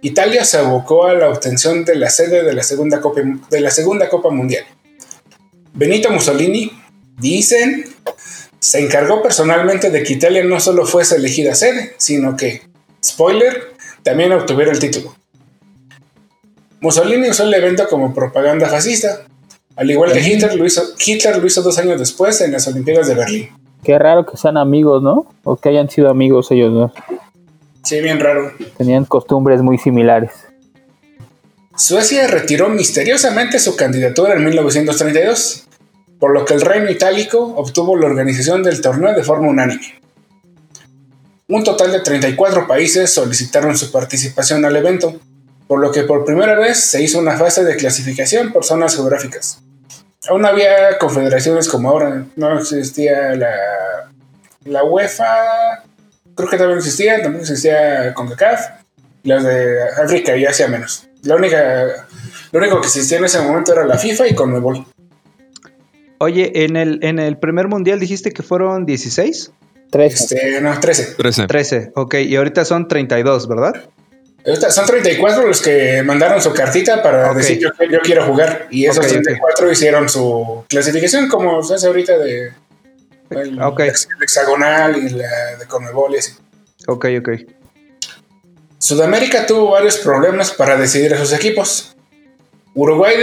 [0.00, 3.72] Italia se abocó a la obtención de la sede de la Segunda Copa, de la
[3.72, 4.62] segunda Copa Mundial.
[5.72, 6.70] Benito Mussolini,
[7.18, 7.84] dicen,
[8.60, 12.62] se encargó personalmente de que Italia no solo fuese elegida sede, sino que,
[13.04, 15.14] spoiler, también obtuviera el título.
[16.80, 19.22] Mussolini usó el evento como propaganda fascista,
[19.76, 23.08] al igual que Hitler lo, hizo, Hitler lo hizo dos años después en las Olimpiadas
[23.08, 23.48] de Berlín.
[23.82, 25.26] Qué raro que sean amigos, ¿no?
[25.42, 26.92] O que hayan sido amigos ellos dos.
[27.82, 28.52] Sí, bien raro.
[28.76, 30.32] Tenían costumbres muy similares.
[31.76, 35.64] Suecia retiró misteriosamente su candidatura en 1932,
[36.20, 40.00] por lo que el Reino Itálico obtuvo la organización del torneo de forma unánime.
[41.48, 45.18] Un total de 34 países solicitaron su participación al evento,
[45.66, 49.60] por lo que por primera vez se hizo una fase de clasificación por zonas geográficas.
[50.28, 53.54] Aún había confederaciones como ahora, no existía la,
[54.64, 55.82] la UEFA,
[56.36, 58.60] creo que también existía, también existía CONCACAF,
[59.24, 61.08] las de África y Asia menos.
[61.22, 62.06] La única,
[62.52, 64.86] lo único que existía en ese momento era la FIFA y CONMEBOL.
[66.22, 69.52] Oye, en el, en el primer mundial dijiste que fueron 16?
[69.90, 70.14] 13.
[70.36, 71.14] Este, no, 13.
[71.16, 71.46] 13.
[71.46, 73.88] 13, ok, y ahorita son 32, ¿verdad?
[74.70, 78.68] Son 34 los que mandaron su cartita para decir yo, yo quiero jugar.
[78.70, 79.12] Y esos Ok, ok.
[79.12, 82.52] 34 hicieron su clasificación como se hace ahorita de
[83.30, 86.32] el hexagonal y la de Conmebol y así.
[86.86, 87.30] Ok, ok.
[88.78, 91.96] Sudamérica tuvo varios problemas para decidir a sus equipos.
[92.74, 93.16] Uruguay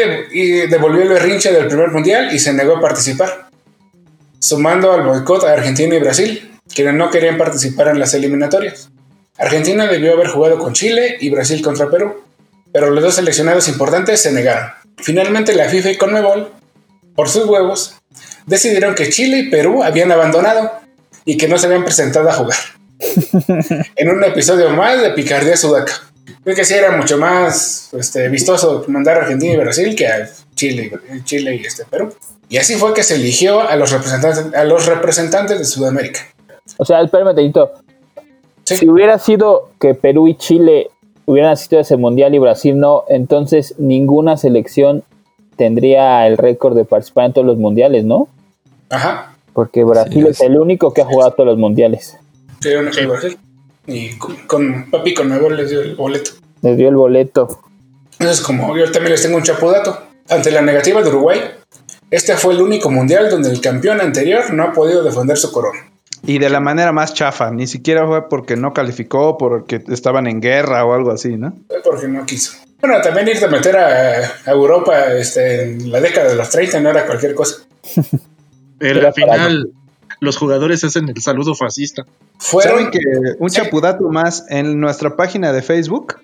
[0.69, 3.49] devolvió el berrinche del primer mundial y se negó a participar,
[4.39, 8.89] sumando al boicot a Argentina y Brasil, quienes no querían participar en las eliminatorias.
[9.37, 12.23] Argentina debió haber jugado con Chile y Brasil contra Perú,
[12.73, 14.69] pero los dos seleccionados importantes se negaron.
[14.97, 16.51] Finalmente la FIFA y Conmebol,
[17.15, 17.95] por sus huevos,
[18.47, 20.71] decidieron que Chile y Perú habían abandonado
[21.23, 22.57] y que no se habían presentado a jugar
[23.95, 26.06] en un episodio más de Picardía Sudaca.
[26.43, 30.29] Creo que sí era mucho más este, vistoso mandar a Argentina y Brasil que a
[30.55, 32.13] Chile, y- Chile y este, Perú.
[32.49, 36.21] Y así fue que se eligió a los representantes, a los representantes de Sudamérica.
[36.77, 37.71] O sea, espérame tantito.
[38.63, 38.77] Sí.
[38.77, 40.89] Si hubiera sido que Perú y Chile
[41.25, 45.03] hubieran asistido a ese mundial y Brasil no, entonces ninguna selección
[45.55, 48.27] tendría el récord de participar en todos los mundiales, ¿no?
[48.89, 49.33] Ajá.
[49.53, 50.41] Porque Brasil Sí, es es.
[50.41, 52.17] el único que ha jugado todos los mundiales.
[52.61, 52.69] Sí.
[53.05, 53.37] Brasil.
[53.87, 56.31] Y con, con Papi con nuevo les dio el boleto.
[56.61, 57.61] Les dio el boleto.
[58.19, 60.03] Entonces, como yo también les tengo un chapudato.
[60.29, 61.39] Ante la negativa de Uruguay,
[62.11, 65.79] este fue el único mundial donde el campeón anterior no ha podido defender su corona.
[66.25, 70.41] Y de la manera más chafa, ni siquiera fue porque no calificó, porque estaban en
[70.41, 71.53] guerra o algo así, ¿no?
[71.67, 72.57] Fue porque no quiso.
[72.81, 76.79] Bueno, también irte a meter a, a Europa este, en la década de los 30
[76.81, 77.65] no era cualquier cosa.
[78.79, 79.71] Era al final,
[80.19, 82.05] los jugadores hacen el saludo fascista.
[82.39, 82.99] Fueron ¿Saben que
[83.39, 83.57] un Sí.
[83.57, 86.15] chapudato más en nuestra página de Facebook?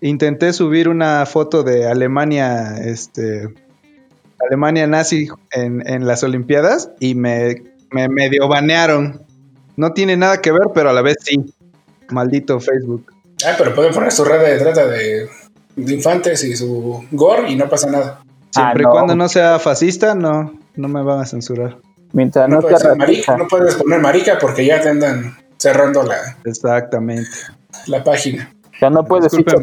[0.00, 3.48] Intenté subir una foto de Alemania, este,
[4.46, 9.22] Alemania nazi en, en las Olimpiadas y me, me medio banearon.
[9.76, 11.54] No tiene nada que ver, pero a la vez sí.
[12.10, 13.12] Maldito Facebook.
[13.46, 15.28] Ah, pero pueden poner su red de trata de,
[15.76, 18.20] de infantes y su gore y no pasa nada.
[18.50, 18.90] Siempre Ah, y no.
[18.90, 21.78] cuando no sea fascista, no, no me van a censurar.
[22.12, 26.36] Mientras No, no, puedes, marica, no puedes poner marica porque ya te andan cerrando la,
[26.44, 27.30] Exactamente.
[27.86, 28.52] la página.
[28.78, 29.62] Sea, no puedes decir porque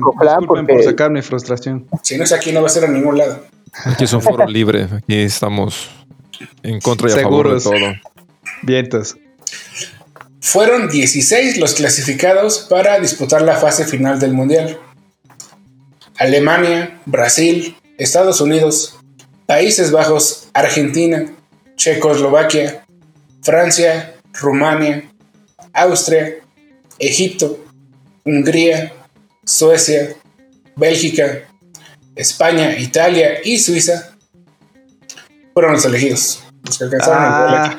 [0.68, 1.88] por sacar mi frustración.
[2.04, 3.46] Si no es aquí, no va a ser a ningún lado.
[3.86, 4.88] Aquí es un foro libre.
[4.92, 5.90] Aquí estamos
[6.64, 7.64] en contra y a Seguros.
[7.64, 7.96] favor de todo.
[8.64, 9.16] Vientos.
[10.42, 14.78] Fueron 16 los clasificados para disputar la fase final del Mundial.
[16.18, 18.98] Alemania, Brasil, Estados Unidos,
[19.46, 21.26] Países Bajos, Argentina,
[21.76, 22.86] Checoslovaquia,
[23.42, 25.04] Francia, Rumania,
[25.74, 26.36] Austria,
[27.00, 27.64] Egipto,
[28.24, 28.94] Hungría,
[29.46, 30.16] Suecia,
[30.76, 31.42] Bélgica,
[32.16, 34.16] España, Italia y Suiza
[35.54, 36.44] fueron los elegidos.
[36.64, 37.76] Los que alcanzaron Ah,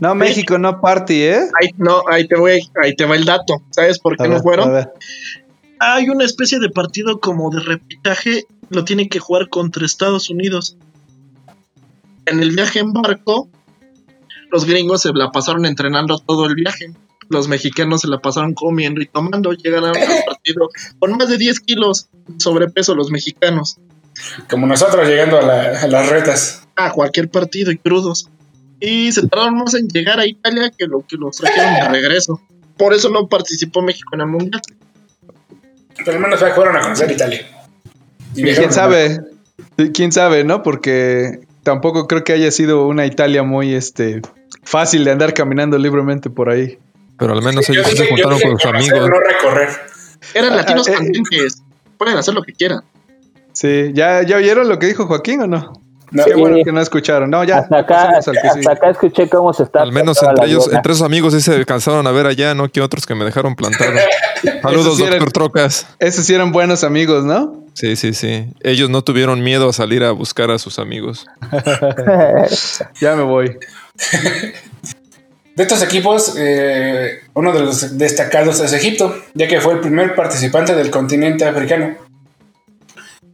[0.00, 1.40] no, México no party, ¿eh?
[1.60, 3.62] Ahí, no, ahí te voy, ahí te va el dato.
[3.70, 4.72] ¿Sabes por qué A no ver, a fueron?
[4.72, 4.92] ver.
[5.78, 10.76] Hay una especie de partido como de repitaje, lo tienen que jugar contra Estados Unidos.
[12.26, 13.48] En el viaje en barco,
[14.50, 16.92] los gringos se la pasaron entrenando todo el viaje.
[17.28, 19.52] Los mexicanos se la pasaron comiendo y tomando.
[19.52, 19.94] Llegaron al
[20.26, 20.68] partido
[20.98, 23.76] con más de 10 kilos de sobrepeso los mexicanos.
[24.48, 26.66] Como nosotros llegando a, la- a las retas.
[26.76, 28.28] A cualquier partido y crudos.
[28.80, 32.40] y se tardaron más en llegar a Italia que lo que los trajeron de regreso.
[32.76, 34.60] Por eso no participó México en el mundial.
[35.96, 37.46] Pero al menos fueron a conocer Italia.
[38.34, 39.20] Y quién sabe,
[39.94, 40.62] quién sabe, ¿no?
[40.62, 44.22] Porque tampoco creo que haya sido una Italia muy este
[44.62, 46.78] fácil de andar caminando libremente por ahí.
[47.18, 49.10] Pero al menos ellos sí dije- se juntaron con sus amigos.
[49.10, 49.68] No recorrer.
[50.32, 51.62] Eran Ah, latinos eh, candentes.
[51.98, 52.80] Pueden hacer lo que quieran.
[53.52, 55.72] Sí, ¿ya, ¿ya oyeron lo que dijo Joaquín o no?
[56.10, 57.28] No, Qué bueno que no escucharon.
[57.30, 57.58] No, ya.
[57.58, 59.82] hasta acá, hasta acá escuché cómo se está.
[59.82, 62.80] Al menos entre ellos, entre esos amigos sí se alcanzaron a ver allá, no que
[62.80, 63.92] otros que me dejaron plantado.
[64.62, 65.86] Saludos, sí eran- doctor Trocas.
[65.98, 67.64] Esos sí eran buenos amigos, ¿no?
[67.74, 68.46] Sí, sí, sí.
[68.62, 71.26] Ellos no tuvieron miedo a salir a buscar a sus amigos.
[73.00, 73.58] Ya me voy.
[75.54, 80.14] De estos equipos, eh, uno de los destacados es Egipto, ya que fue el primer
[80.14, 81.96] participante del continente africano.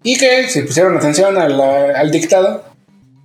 [0.03, 2.65] Y que, si pusieron atención a la- al dictado,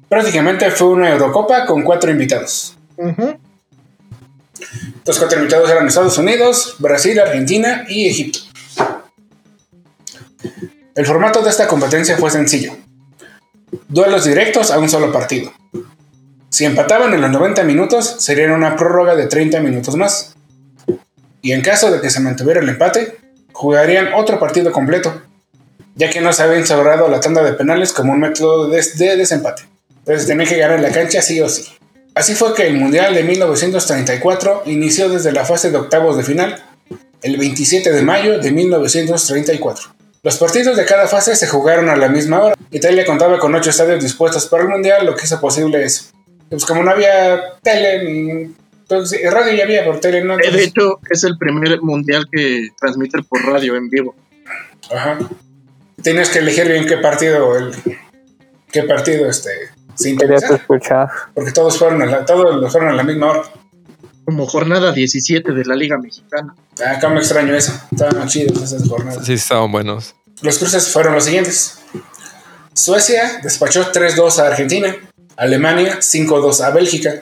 [0.10, 2.76] prácticamente fue una Eurocopa con cuatro invitados.
[5.06, 8.40] Los cuatro invitados eran Estados Unidos, Brasil, Argentina y Egipto.
[10.96, 12.74] El formato de esta competencia fue sencillo.
[13.88, 15.52] Duelos directos a un solo partido.
[16.50, 20.36] Si empataban en los 90 minutos, sería una prórroga de 30 minutos más.
[21.42, 23.18] Y en caso de que se mantuviera el empate,
[23.54, 25.22] jugarían otro partido completo,
[25.98, 29.18] ya que no se había instaurado la tanda de penales como un método de, de
[29.18, 29.64] desempate.
[30.00, 31.66] Entonces tenía que ganar la cancha sí o sí.
[32.16, 36.64] Así fue que el Mundial de 1934 inició desde la fase de octavos de final,
[37.22, 39.90] el 27 de mayo de 1934.
[40.24, 42.56] Los partidos de cada fase se jugaron a la misma hora.
[42.72, 46.06] Italia contaba con ocho estadios dispuestos para el Mundial, lo que hizo posible eso.
[46.50, 48.54] Pues como no había tele, ni-
[48.88, 50.34] pues, radio ya había, por tele no.
[50.36, 54.16] Eh, de Entonces, hecho, es el primer mundial que transmite por radio en vivo.
[54.94, 55.20] ajá.
[56.08, 57.76] Tenías que elegir bien qué partido, el,
[58.72, 59.50] qué partido este,
[60.00, 61.10] escuchar.
[61.34, 63.44] porque todos fueron a la, todos fueron a la misma hora.
[64.24, 66.56] Como jornada 17 de la Liga Mexicana.
[66.82, 69.26] Acá me extraño eso, estaban chidos esas jornadas.
[69.26, 70.16] Sí, estaban buenos.
[70.42, 71.80] Los cruces fueron los siguientes.
[72.74, 74.96] Suecia despachó 3-2 a Argentina,
[75.36, 77.22] Alemania 5-2 a Bélgica,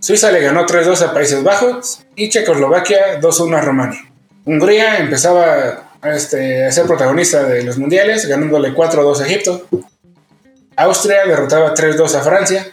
[0.00, 4.00] Suiza le ganó 3-2 a Países Bajos y Checoslovaquia 2-1 a Rumania.
[4.46, 9.66] Hungría empezaba este, a ser protagonista de los mundiales, ganándole 4-2 a Egipto.
[10.76, 12.66] Austria derrotaba 3-2 a Francia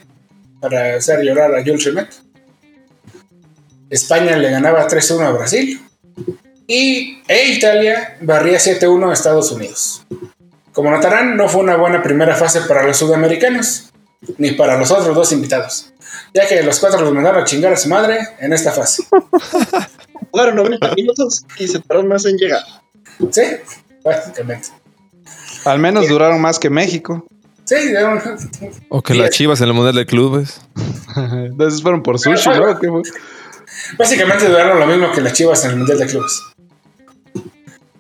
[0.59, 2.09] para hacer llorar a Jules Rimet.
[3.89, 5.81] España le ganaba 3-1 a Brasil.
[6.67, 10.05] Y e Italia barría 7-1 a Estados Unidos.
[10.71, 13.91] Como notarán, no fue una buena primera fase para los sudamericanos,
[14.37, 15.91] ni para los otros dos invitados,
[16.33, 19.03] ya que los cuatro los mandaron a chingar a su madre en esta fase.
[20.31, 22.61] Jugaron 90 minutos y se tardaron más en llegar.
[23.31, 23.41] Sí,
[24.03, 24.69] básicamente.
[25.65, 27.25] Al menos duraron más que México.
[27.65, 28.21] Sí, dieron-
[28.89, 30.61] O que Sí, las es- chivas en el Mundial de Clubes.
[31.15, 32.79] Entonces fueron por sushi, ¿no?
[32.79, 33.01] ¿Qué fue?
[33.97, 36.41] básicamente duraron lo mismo que las chivas en el Mundial de Clubes.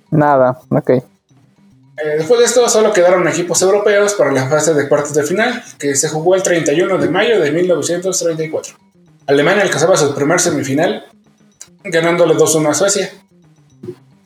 [0.09, 0.89] Nada, ok.
[0.89, 1.03] Eh,
[2.17, 5.95] después de esto, solo quedaron equipos europeos para la fase de cuartos de final, que
[5.95, 8.73] se jugó el 31 de mayo de 1934.
[9.27, 11.05] Alemania alcanzaba su primer semifinal,
[11.83, 13.09] ganándole 2-1 a Suecia.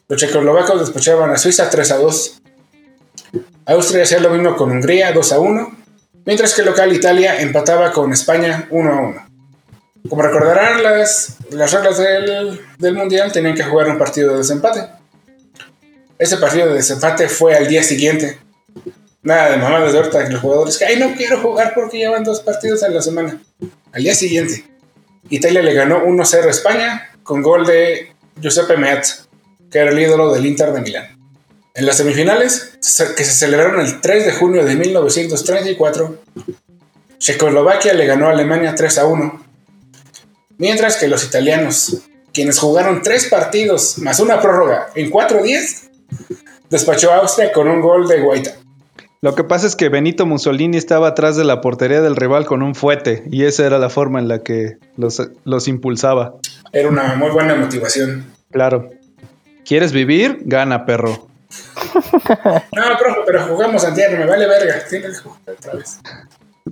[0.08, 2.40] Los checoslovacos despachaban a Suiza 3-2.
[3.66, 5.76] Austria hacía lo mismo con Hungría 2-1,
[6.26, 9.26] mientras que local Italia empataba con España 1-1.
[10.08, 14.88] Como recordarán, las, las reglas del, del Mundial tenían que jugar un partido de desempate.
[16.20, 18.38] Ese partido de desempate fue al día siguiente.
[19.24, 22.24] Nada de mamadas de ahorita que los jugadores que, ay, no quiero jugar porque llevan
[22.24, 23.42] dos partidos a la semana.
[23.92, 24.66] Al día siguiente,
[25.30, 29.25] Italia le ganó 1-0 a España con gol de Giuseppe Meazza,
[29.76, 31.06] que era el ídolo del Inter de Milán.
[31.74, 36.18] En las semifinales, se- que se celebraron el 3 de junio de 1934,
[37.18, 39.44] Checoslovaquia le ganó a Alemania 3 a 1,
[40.58, 41.98] mientras que los italianos,
[42.34, 45.90] quienes jugaron tres partidos más una prórroga en cuatro días,
[46.70, 48.52] despachó a Austria con un gol de Guaita.
[49.20, 52.64] Lo que pasa es que Benito Mussolini estaba atrás de la portería del rival con
[52.64, 56.36] un fuete y esa era la forma en la que los, los impulsaba.
[56.72, 58.24] Era una muy buena motivación.
[58.52, 58.90] Claro.
[59.66, 60.40] ¿Quieres vivir?
[60.46, 61.28] Gana, perro.
[62.76, 64.76] No, profe, pero jugamos antier, me vale verga.
[64.90, 66.00] Tienes que jugar otra vez.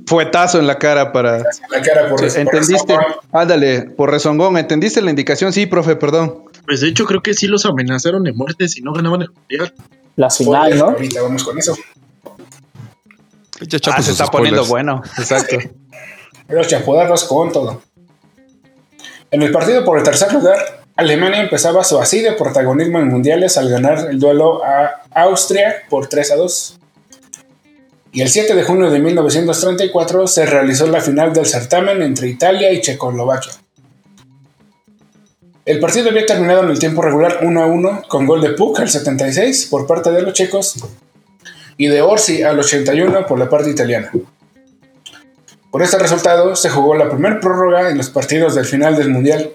[0.06, 1.38] Fuetazo en la cara para...
[1.70, 2.98] La cara por Sí, por ¿Entendiste?
[2.98, 3.14] razón.
[3.32, 4.58] Ándale, por rezongón.
[4.58, 5.54] ¿Entendiste la indicación?
[5.54, 6.46] Sí, profe, perdón.
[6.66, 9.74] Pues de hecho creo que sí los amenazaron de muerte si no ganaban el mundial.
[10.16, 10.86] La final, ¿no?
[10.90, 11.76] Ahorita vamos con eso.
[13.92, 15.02] Ah, se está poniendo bueno.
[15.18, 15.58] Exacto.
[16.50, 17.82] Los chapodarros con todo.
[19.32, 23.58] En el partido por el tercer lugar, Alemania empezaba su así de protagonismo en mundiales
[23.58, 26.80] al ganar el duelo a Austria por 3 a 2.
[28.12, 32.72] Y el 7 de junio de 1934 se realizó la final del certamen entre Italia
[32.72, 33.54] y Checoslovaquia.
[35.66, 38.80] El partido había terminado en el tiempo regular 1 a 1 con gol de Puk
[38.82, 40.76] al 76 por parte de los checos
[41.78, 44.12] y de Orsi al 81 por la parte italiana.
[45.72, 49.54] Por este resultado se jugó la primera prórroga en los partidos del final del Mundial,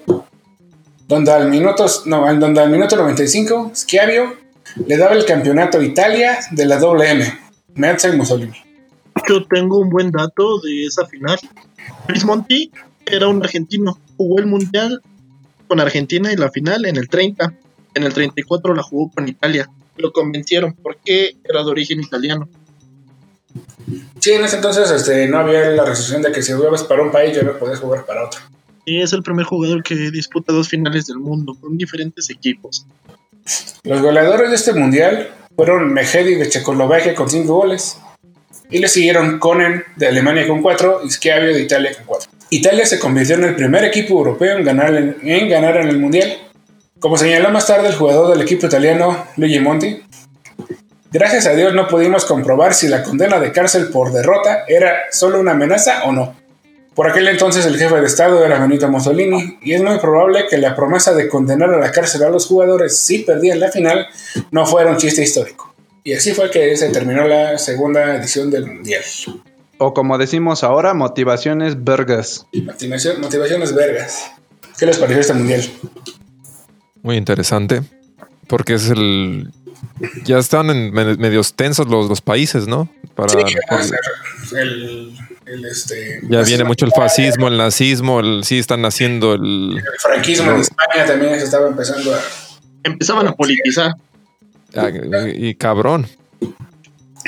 [1.09, 4.37] donde al minuto, no, donde al minuto 95 Schiavio
[4.87, 7.25] le daba el campeonato a Italia de la WM,
[7.75, 8.57] Meazza y Mussolini.
[9.29, 11.39] Yo tengo un buen dato de esa final.
[12.07, 12.71] Chris Monti
[13.07, 15.03] era un argentino, jugó el Mundial
[15.67, 17.55] con Argentina y la final en el 30.
[17.95, 19.69] En el 34 la jugó con Italia.
[19.97, 22.49] Lo convencieron porque era de origen italiano.
[24.21, 27.11] Sí, en ese entonces este, no había la restricción de que si jugabas para un
[27.11, 28.41] país ya no podías jugar para otro.
[28.97, 32.87] Es el primer jugador que disputa dos finales del mundo con diferentes equipos.
[33.85, 37.99] Los goleadores de este mundial fueron Mejedi de Checoslovaquia con 5 goles.
[38.71, 42.31] Y le siguieron Konen de Alemania con 4 y Schiavio de Italia con 4.
[42.51, 45.99] Italia se convirtió en el primer equipo europeo en ganar en, en ganar en el
[45.99, 46.39] mundial.
[46.99, 50.03] Como señaló más tarde el jugador del equipo italiano Luigi Monti,
[51.13, 55.41] gracias a Dios no pudimos comprobar si la condena de cárcel por derrota era solo
[55.41, 56.35] una amenaza o no.
[56.99, 60.59] Por aquel entonces el jefe de Estado era Benito Mussolini y es muy probable que
[60.59, 64.09] la promesa de condenar a la cárcel a los jugadores si perdían la final
[64.51, 65.73] no fuera un chiste histórico.
[66.03, 69.05] Y así fue que se terminó la segunda edición del Mundial.
[69.79, 72.47] O como decimos ahora, motivaciones vergas.
[72.53, 74.33] Motivación- motivaciones vergas.
[74.77, 75.63] ¿Qué les pareció este Mundial?
[77.03, 77.81] Muy interesante.
[78.49, 79.53] Porque es el.
[80.25, 82.89] Ya están en me- medios tensos los, los países, ¿no?
[83.15, 83.37] Para, Sí,
[83.69, 85.13] por- o sea, el,
[85.47, 89.77] el, este, ya viene mucho el fascismo, el nazismo, el, sí están haciendo el.
[89.79, 92.19] El franquismo en España también se estaba empezando a...
[92.85, 93.93] Empezaban a politizar.
[94.77, 94.91] ah,
[95.35, 96.07] Y, y cabrón.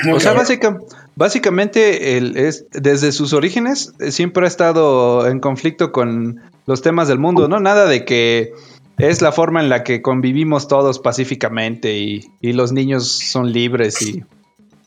[0.04, 0.78] Muy O sea, básica-
[1.16, 7.08] básicamente, el, es, desde sus orígenes eh, siempre ha estado en conflicto con los temas
[7.08, 7.58] del mundo, ¿no?
[7.60, 8.52] Nada de que
[9.00, 14.00] es la forma en la que convivimos todos pacíficamente y, y los niños son libres
[14.02, 14.22] y,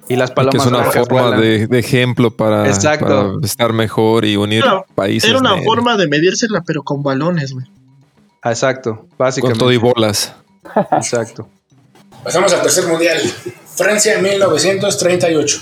[0.09, 4.63] y las Que palomas es una forma de, de ejemplo para, estar mejor y unir
[4.95, 5.29] países.
[5.29, 7.65] Era una de- forma de medírsela, pero con balones, güey.
[8.45, 9.59] Exacto, Con básicamente.
[9.59, 10.35] todo y bolas.
[10.91, 11.47] Exacto.
[12.23, 13.19] Pasamos al tercer mundial.
[13.75, 15.61] Francia 1938.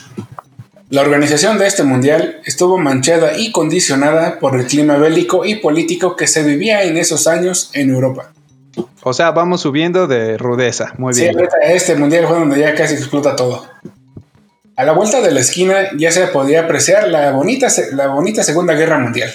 [0.90, 6.16] La organización de este mundial estuvo manchada y condicionada por el clima bélico y político
[6.18, 8.34] que se vivía en esos años en Europa.
[9.04, 10.94] O sea, vamos subiendo de rudeza.
[10.98, 11.36] Muy Sí, bien.
[11.36, 13.66] ahorita este mundial fue donde ya casi explota todo.
[14.76, 18.74] A la vuelta de la esquina ya se podía apreciar la bonita, la bonita Segunda
[18.74, 19.32] Guerra Mundial.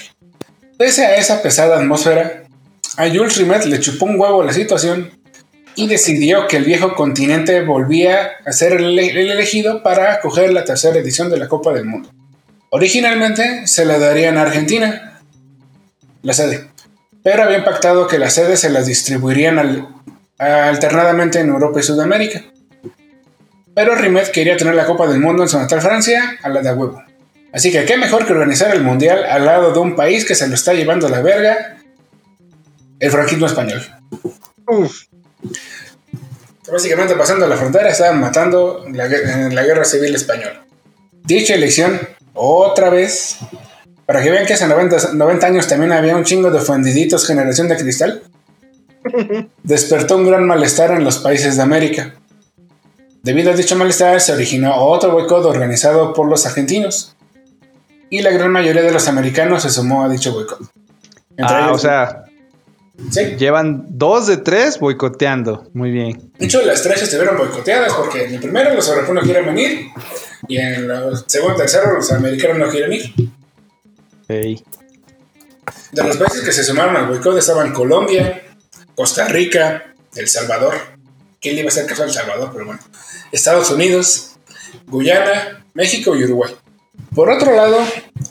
[0.77, 2.43] Pese a esa pesada atmósfera,
[2.97, 5.11] a Jules Rimet le chupó un huevo la situación
[5.75, 10.63] y decidió que el viejo continente volvía a ser el, el elegido para acoger la
[10.65, 12.09] tercera edición de la Copa del Mundo.
[12.69, 15.21] Originalmente se la darían a Argentina,
[16.23, 16.67] la sede,
[17.27, 19.85] pero habían pactado que las sedes se las distribuirían al-
[20.37, 22.41] alternadamente en Europa y Sudamérica.
[23.75, 26.71] Pero Rimet quería tener la Copa del Mundo en su natal Francia a la de
[26.71, 27.03] huevo.
[27.51, 30.47] Así que qué mejor que organizar el Mundial al lado de un país que se
[30.47, 31.75] lo está llevando a la verga,
[32.97, 33.81] el franquismo español.
[34.65, 35.01] Uf,
[36.71, 40.65] Básicamente pasando la frontera estaban matando la en la guerra civil española.
[41.25, 41.99] Dicha elección,
[42.33, 43.37] otra vez,
[44.07, 47.67] para que vean que hace 90, 90 años también había un chingo de ofendiditos generación
[47.67, 48.23] de cristal,
[49.63, 52.15] despertó un gran malestar en los países de América.
[53.23, 57.15] Debido a dicho malestar se originó otro boicot organizado por los argentinos
[58.09, 60.61] y la gran mayoría de los americanos se sumó a dicho boicot.
[61.35, 62.23] Entre Ah, o ellos- sea,
[63.11, 63.35] sí.
[63.37, 65.67] llevan dos de tres boicoteando.
[65.73, 66.31] Muy bien.
[66.39, 69.87] De hecho, las tres estuvieron boicoteadas porque en el primero los europeos no quieren venir
[70.47, 70.91] y en el
[71.27, 73.13] segundo tercero los americanos no quieren ir.
[75.91, 78.41] De los países que se sumaron al boicot estaban Colombia,
[78.95, 80.75] Costa Rica, El Salvador.
[81.41, 82.49] ¿Quién le iba a hacer caso a El Salvador?
[82.51, 82.79] Pero bueno.
[83.31, 84.35] Estados Unidos,
[84.87, 86.53] Guyana, México y Uruguay.
[87.13, 87.77] Por otro lado,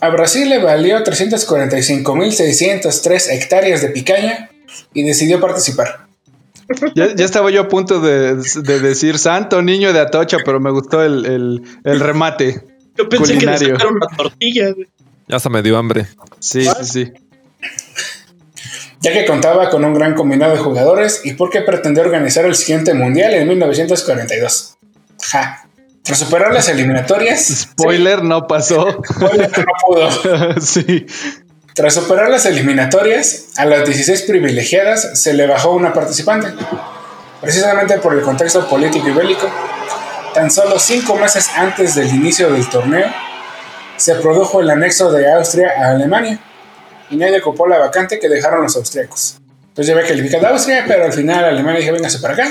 [0.01, 4.49] a Brasil le valió 345.603 hectáreas de picaña
[4.93, 6.05] y decidió participar.
[6.95, 10.69] Ya, ya estaba yo a punto de, de decir santo niño de Atocha, pero me
[10.71, 12.61] gustó el, el- el remate.
[12.97, 13.59] yo pensé Culinario.
[13.59, 14.87] que le sacaron una tortilla, güey.
[15.27, 16.07] Ya hasta me dio hambre.
[16.39, 17.13] Sí, sí, sí.
[19.01, 22.93] ya que contaba con un gran combinado de jugadores y porque pretendía organizar el siguiente
[22.93, 24.77] mundial en 1942.
[25.23, 25.67] Ja.
[26.03, 29.01] Tras superar las eliminatorias, Spoiler, no pasó.
[29.03, 30.61] Spoiler, no pudo.
[30.61, 31.05] sí.
[31.73, 36.47] Tras superar las eliminatorias, a las 16 privilegiadas se le bajó una participante,
[37.41, 39.47] precisamente por el contexto político y bélico.
[40.33, 43.07] tan solo cinco meses antes del inicio del torneo,
[43.97, 46.39] se produjo el anexo de Austria a Alemania
[47.09, 49.37] y nadie ocupó la vacante que dejaron los austriacos.
[49.69, 52.47] Entonces ya ve calificado a Austria, pero al final Alemania dijo, véngase para acá.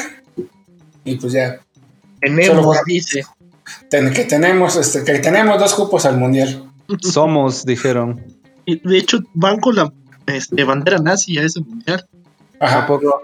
[1.04, 1.58] Y pues ya,
[2.20, 3.24] Tenemos, Solo- dice.
[3.90, 6.70] ten- que, tenemos, este, que tenemos dos cupos al mundial.
[7.02, 8.24] Somos, dijeron.
[8.64, 9.92] Y de hecho, van con la
[10.26, 12.06] este, bandera nazi a ese mundial.
[12.58, 12.80] Ajá.
[12.82, 13.22] ¿A poco?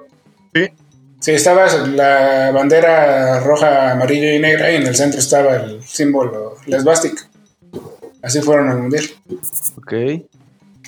[1.20, 6.57] Sí, estaba la bandera roja, amarilla y negra y en el centro estaba el símbolo,
[6.66, 7.23] la esvástica.
[8.23, 9.05] Así fueron al mundial.
[9.79, 9.93] Ok.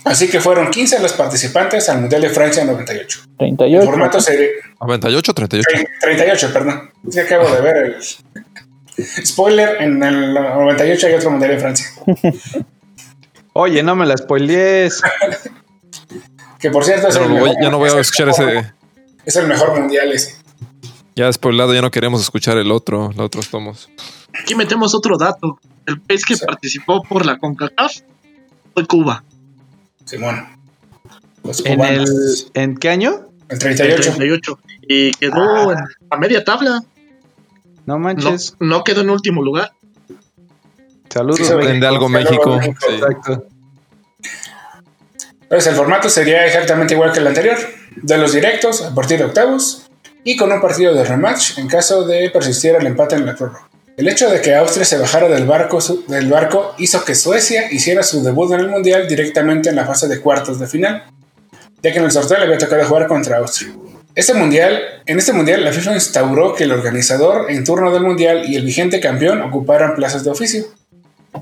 [0.04, 3.20] Así que fueron 15 los participantes al mundial de Francia 98.
[3.38, 3.86] El 38.
[3.86, 4.48] formato sería
[4.80, 5.68] 98, 38.
[6.00, 6.90] 38, perdón.
[7.10, 9.80] Sí, acabo de ver el spoiler.
[9.82, 11.86] En el 98 hay otro mundial en Francia.
[13.54, 15.02] Oye, no me la spoilees.
[16.58, 18.00] Que por cierto es Ya el, no, voy, mejor, ya no voy a es el
[18.00, 18.72] escuchar mejor- ese.
[19.26, 20.34] Es el mejor mundial ese.
[21.14, 23.90] Ya spoilado, ya no queremos escuchar el otro, los otros tomos.
[24.40, 25.58] Aquí metemos otro dato.
[25.86, 26.44] El país que Sí.
[26.44, 28.00] participó por la CONCACAF
[28.72, 29.24] fue Cuba.
[30.04, 30.46] Simón.
[31.42, 32.04] Los ¿En, el.
[32.54, 33.28] ¿En qué año?
[33.48, 34.02] El en 38.
[34.14, 34.58] 38.
[34.88, 35.78] Y quedó en
[36.10, 36.82] a media tabla.
[37.86, 38.56] No manches.
[38.60, 39.72] no quedó en último lugar.
[41.10, 41.46] Saludos.
[41.46, 41.52] Sí.
[41.52, 42.58] Aprende algo México, México.
[42.58, 42.94] México, sí.
[42.94, 43.46] Exacto.
[45.42, 47.58] Entonces el formato sería exactamente igual que el anterior.
[47.96, 49.88] De los directos a partir de octavos
[50.24, 53.68] y con un partido de rematch en caso de persistir el empate en la prórroga.
[53.96, 55.78] El hecho de que Austria se bajara del barco,
[56.08, 60.08] del barco hizo que Suecia hiciera su debut en el Mundial directamente en la fase
[60.08, 61.04] de cuartos de final,
[61.82, 63.72] ya que en el sorteo le había tocado jugar contra Austria.
[64.16, 68.48] Este mundial, en este mundial, la FIFA instauró que el organizador en turno del mundial
[68.48, 70.66] y el vigente campeón ocuparan plazas de oficio,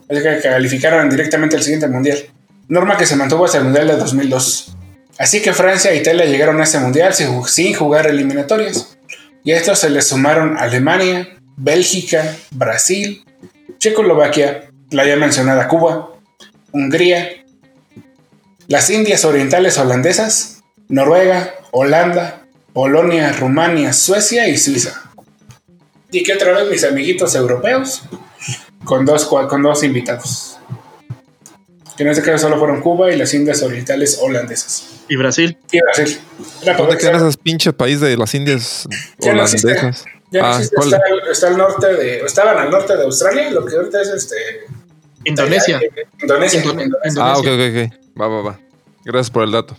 [0.09, 2.19] así que calificaran directamente al siguiente mundial
[2.73, 4.75] norma que se mantuvo hasta el Mundial de 2002.
[5.19, 8.97] Así que Francia e Italia llegaron a ese Mundial sin jugar eliminatorias.
[9.45, 11.29] Y a estos se les sumaron Alemania,
[11.63, 13.25] Bélgica, Brasil,
[13.79, 16.11] Checoslovaquia, la ya mencionada Cuba,
[16.73, 17.45] Hungría,
[18.67, 25.13] las Indias Orientales Holandesas, Noruega, Holanda, Polonia, Rumania, Suecia y Suiza.
[26.11, 28.03] Y que otra vez mis amiguitos europeos
[28.85, 30.59] con dos, con dos invitados
[31.97, 35.03] que en este caso solo fueron Cuba y las Indias Orientales Holandesas.
[35.09, 35.59] Y Brasil.
[35.71, 36.19] Y Brasil.
[36.77, 38.89] ¿Dónde quedan esos pinche país de las Indias
[39.21, 40.05] no holandesas?
[40.33, 40.89] Ya no Ah, existe, ¿cuál?
[40.95, 42.21] está, está al norte de.
[42.23, 44.37] Estaban al norte de Australia, lo que ahorita es este.
[45.25, 45.81] Indonesia.
[46.21, 46.63] Indonesia.
[46.65, 47.23] Indone- Indonesia.
[47.23, 48.21] Ah, ok, ok, ok.
[48.21, 48.59] Va, va, va.
[49.05, 49.77] Gracias por el dato.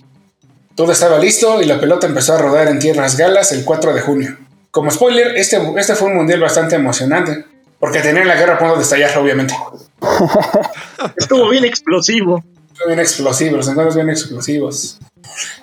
[0.76, 4.02] Todo estaba listo y la pelota empezó a rodar en tierras galas el 4 de
[4.02, 4.38] junio.
[4.72, 7.46] Como spoiler, este, este fue un mundial bastante emocionante,
[7.80, 9.54] porque tenían la guerra a punto de estallar, obviamente.
[11.18, 12.44] Estuvo bien explosivo.
[12.76, 15.00] Fue bien explosivo, los encuentros bien explosivos.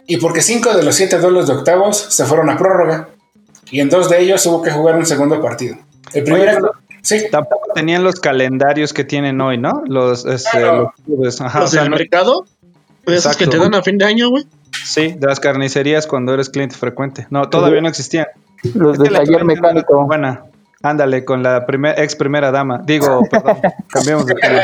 [0.06, 3.08] Y porque cinco de los siete duelos de octavos se fueron a prórroga,
[3.70, 5.76] y en dos de ellos hubo que jugar un segundo partido.
[6.12, 6.72] El primero.
[7.02, 9.82] Sí, Tampoco tenían los calendarios que tienen hoy, ¿no?
[9.86, 10.82] Los, este, Claro.
[10.96, 11.40] los clubes.
[11.40, 12.44] Ajá, Los o sea, del no- mercado.
[13.06, 14.44] De esos que te dan a fin de año, güey.
[14.84, 17.26] sí, de las carnicerías cuando eres cliente frecuente.
[17.30, 18.26] No, todavía no existían.
[18.74, 20.04] Los Es de la taller mecánico.
[20.06, 20.42] Buena.
[20.82, 22.82] Ándale, con la primer, ex primera dama.
[22.84, 23.58] Digo, perdón,
[23.88, 24.60] cambiemos de tema.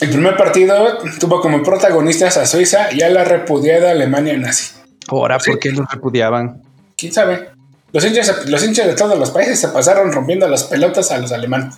[0.00, 4.74] el primer partido tuvo como protagonistas a Suiza y a la repudiada Alemania nazi.
[5.08, 6.62] Ahora, ¿por qué los repudiaban?
[6.96, 7.48] ¿Quién sabe?
[7.92, 11.32] Los hinchas, los hinchas de todos los países se pasaron rompiendo las pelotas a los
[11.32, 11.76] alemanes.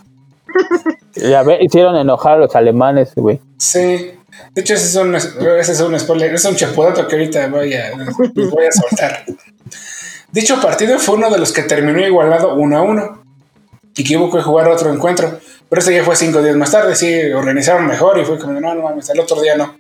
[1.14, 3.40] Ya ve, hicieron enojar a los alemanes, güey.
[3.59, 4.12] Sí.
[4.54, 7.74] De hecho, ese es un, ese es un spoiler, es un chapudato que ahorita voy
[7.74, 9.24] a, les voy a soltar.
[10.30, 13.22] Dicho partido fue uno de los que terminó igualado 1 a 1
[13.96, 15.38] y que hubo que jugar otro encuentro.
[15.68, 18.74] Pero este ya fue cinco días más tarde, sí, organizaron mejor y fue como, no,
[18.74, 19.76] no mames, el otro día no.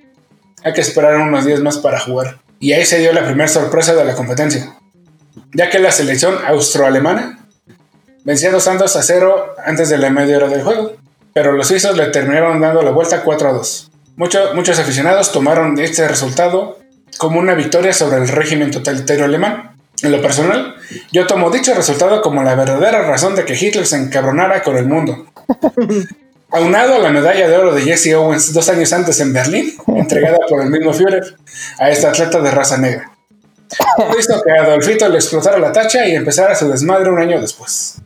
[0.64, 2.38] Hay que esperar unos días más para jugar.
[2.60, 4.77] Y ahí se dio la primera sorpresa de la competencia,
[5.52, 7.38] ya que la selección austroalemana
[8.24, 10.92] vencía 2 Santos a 0 antes de la media hora del juego,
[11.32, 13.90] pero los suizos le terminaron dando la vuelta 4 a 2.
[14.16, 16.78] Mucho- muchos aficionados tomaron este resultado
[17.18, 19.72] como una victoria sobre el régimen totalitario alemán.
[20.02, 20.76] En lo personal,
[21.10, 24.86] yo tomo dicho resultado como la verdadera razón de que Hitler se encabronara con el
[24.86, 25.26] mundo.
[26.50, 30.38] Aunado a la medalla de oro de Jesse Owens dos años antes en Berlín, entregada
[30.48, 31.36] por el mismo Führer
[31.78, 33.10] a este atleta de raza negra.
[33.96, 37.40] Todo hizo que a Adolfito le explotara la tacha y empezara su desmadre un año
[37.40, 37.96] después.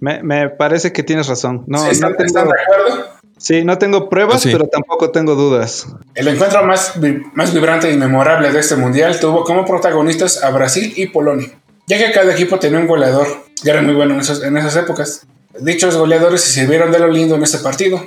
[0.00, 1.64] Me, me parece que tienes razón.
[1.66, 3.06] No, ¿Sí ¿Están, no están tengo, de acuerdo?
[3.36, 4.50] sí, no tengo pruebas, sí.
[4.52, 5.86] pero tampoco tengo dudas.
[6.14, 10.50] El encuentro más, vi- más vibrante y memorable de este mundial tuvo como protagonistas a
[10.50, 11.48] Brasil y Polonia,
[11.86, 13.26] ya que cada equipo tenía un goleador,
[13.62, 15.26] que era muy bueno en, esos- en esas épocas.
[15.58, 18.00] Dichos goleadores se sirvieron de lo lindo en este partido.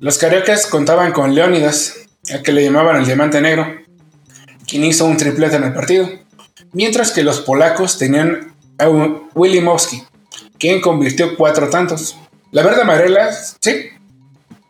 [0.00, 1.94] Los cariocas contaban con Leónidas,
[2.32, 3.66] al que le llamaban el diamante negro,
[4.68, 6.08] quien hizo un triplete en el partido,
[6.72, 10.02] mientras que los polacos tenían a un- Willy Mowski,
[10.58, 12.16] quien convirtió cuatro tantos.
[12.52, 13.86] La verde amarela, sí,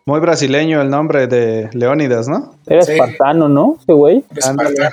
[0.07, 2.55] Muy brasileño el nombre de Leónidas, ¿no?
[2.67, 2.93] Era Sí.
[2.93, 3.77] espartano, ¿no?
[3.83, 4.25] Ese güey.
[4.35, 4.89] Espartano.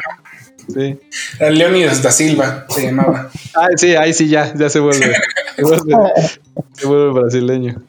[0.74, 1.00] Sí.
[1.40, 3.30] Era Leonidas da Silva se llamaba.
[3.56, 5.16] Ah, sí, ahí sí ya, ya se vuelve.
[5.56, 5.96] Se vuelve,
[6.74, 7.82] se vuelve brasileño.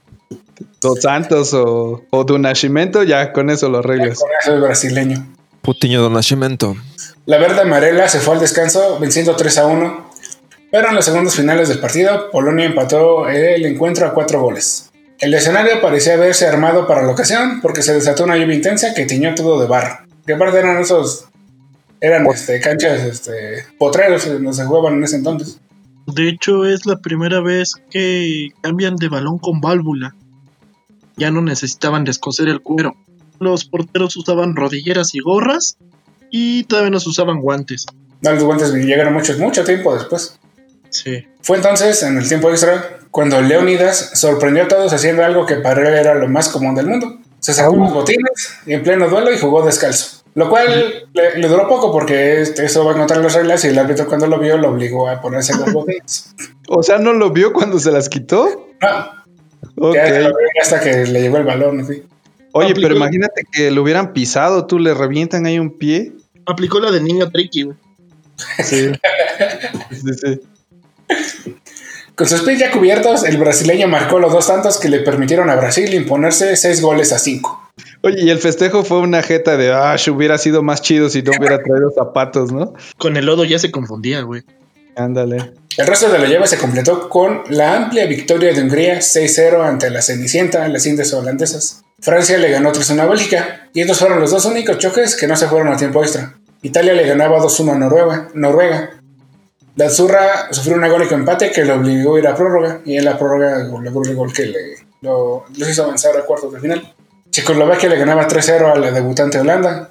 [0.81, 4.21] Dos Santos o, o do Nascimento, ya con eso lo arreglas.
[4.21, 5.27] Con eso es brasileño.
[5.67, 6.77] Putiño do Nascimento.
[7.27, 10.11] La verde amarela se fue al descanso venciendo 3 a 1,
[10.71, 14.93] pero en los segundos finales del partido, Polonia empató el encuentro a cuatro goles.
[15.19, 19.07] El escenario parecía haberse armado para la ocasión porque se desató una lluvia intensa que
[19.07, 20.07] tiñó todo de barro.
[20.25, 21.27] Que aparte eran esos.
[22.01, 25.59] Eran este, canchas este, potreros donde se jugaban en ese entonces.
[26.07, 30.14] De hecho, es la primera vez que cambian de balón con válvula.
[31.17, 32.95] Ya no necesitaban descoser el cuero.
[33.39, 35.76] Los porteros usaban rodilleras y gorras
[36.30, 37.87] y todavía no se usaban guantes.
[38.22, 40.39] No, los guantes llegaron mucho, mucho tiempo después.
[40.91, 41.26] Sí.
[41.43, 45.80] Fue entonces, en el tiempo extra, cuando Leónidas sorprendió a todos haciendo algo que para
[45.89, 47.18] él era lo más común del mundo.
[47.41, 50.22] Se sacó unos botines en pleno duelo y jugó descalzo.
[50.34, 53.68] Lo cual le, le duró poco porque este- eso va a encontrar las reglas y
[53.68, 56.34] el árbitro cuando lo vio lo obligó a ponerse los botines.
[56.68, 58.68] O sea, ¿no lo vio cuando se las quitó?
[59.76, 60.28] No, ya
[60.61, 61.78] hasta que le llegó el balón.
[61.80, 62.03] así.
[62.57, 66.12] Oye, Aplicó- pero imagínate que lo hubieran pisado, tú le revientan ahí un pie.
[66.46, 67.76] Aplicó la de niño tricky, güey.
[68.62, 68.92] Sí.
[69.90, 70.40] sí, sí.
[72.14, 75.57] Con sus pies ya cubiertos, el brasileño marcó los dos tantos que le permitieron a
[75.57, 77.62] Brasil imponerse seis goles a cinco.
[78.02, 81.32] Oye, y el festejo fue una jeta de, ah, hubiera sido más chido si no
[81.38, 82.72] hubiera traído zapatos, ¿no?
[82.96, 84.42] Con el lodo ya se confundía, güey.
[84.96, 85.52] Ándale.
[85.76, 89.90] El resto de la llave se completó con la amplia victoria de Hungría 6-0 ante
[89.90, 91.82] la Cenicienta, las Indias holandesas.
[91.99, 95.34] Francia le ganó 3-1 a Bélgica, y estos fueron los dos únicos choques que no
[95.34, 96.34] se fueron a tiempo extra.
[96.62, 98.28] Italia le ganaba 2-1 a Noruega.
[98.34, 98.90] Noruega.
[99.76, 103.05] La Azurra sufrió un agónico empate que lo obligó a ir a prórroga, y en
[103.05, 104.59] la prórroga logró el gol que le,
[105.01, 106.94] lo, hizo avanzar a cuartos de final.
[107.30, 109.90] Checoslovaquia le ganaba 3-0 a la debutante Holanda.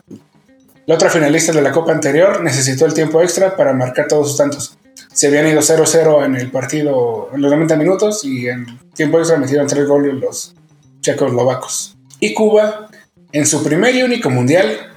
[0.85, 4.37] La otra finalista de la Copa anterior necesitó el tiempo extra para marcar todos sus
[4.37, 4.77] tantos.
[5.11, 9.37] Se habían ido 0-0 en el partido en los 90 minutos y en tiempo extra
[9.37, 10.55] metieron tres goles los
[11.01, 11.94] checoslovacos.
[12.19, 12.89] Y Cuba,
[13.31, 14.93] en su primer y único mundial,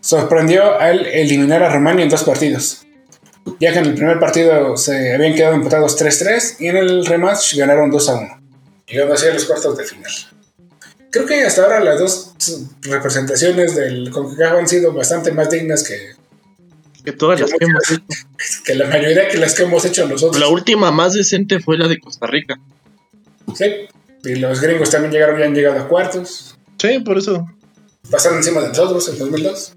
[0.00, 2.86] sorprendió al eliminar a Rumania en dos partidos.
[3.60, 7.56] Ya que en el primer partido se habían quedado empatados 3-3 y en el rematch
[7.56, 8.40] ganaron 2-1.
[8.86, 10.12] Llegando así a los cuartos de final.
[11.10, 12.34] Creo que hasta ahora las dos
[12.82, 16.12] representaciones del CONCACAF han sido bastante más dignas que,
[17.04, 18.04] Que todas las que hemos hecho.
[18.64, 20.38] que la mayoría que las que hemos hecho nosotros.
[20.38, 22.58] La última más decente fue la de Costa Rica.
[23.54, 23.88] Sí.
[24.24, 26.56] Y los gringos también llegaron, ya han llegado a cuartos.
[26.78, 27.46] Sí, por eso.
[28.10, 29.74] Pasaron encima de nosotros en 2002.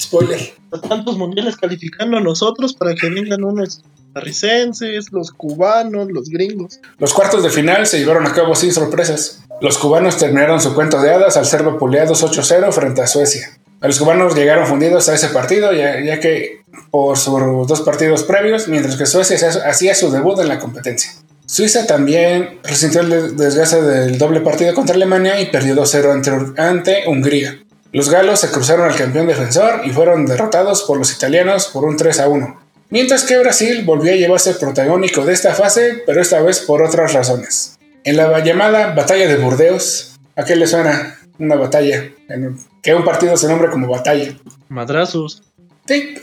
[0.00, 0.54] Spoiler.
[0.88, 6.80] Tantos mundiales calificando a nosotros para que vengan unos costarricenses, los cubanos, los gringos.
[6.98, 9.42] Los cuartos de final se llevaron a cabo sin sorpresas.
[9.60, 13.58] Los cubanos terminaron su cuento de hadas al ser vapuleados 8-0 frente a Suecia.
[13.80, 18.22] A los cubanos llegaron fundidos a ese partido, ya, ya que por sus dos partidos
[18.24, 21.12] previos, mientras que Suecia hacía su debut en la competencia.
[21.52, 27.62] Suiza también resintió el desgaste del doble partido contra Alemania y perdió 2-0 ante, Hungría.
[27.92, 31.98] Los galos se cruzaron al campeón defensor y fueron derrotados por los italianos por un
[31.98, 32.58] 3 a 1.
[32.88, 36.82] Mientras que Brasil volvió a llevarse el protagónico de esta fase, pero esta vez por
[36.82, 37.78] otras razones.
[38.04, 42.08] En la llamada Batalla de Burdeos, ¿a qué le suena una batalla?
[42.30, 44.38] En- que un partido se nombre como batalla.
[44.70, 45.42] Madrazos.
[45.86, 46.14] Sí,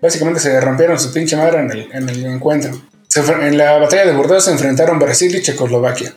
[0.00, 2.80] básicamente se rompieron su pinche madre en el, en el encuentro.
[3.18, 6.14] Se en la batalla de Burdeos se enfrentaron Brasil y Checoslovaquia.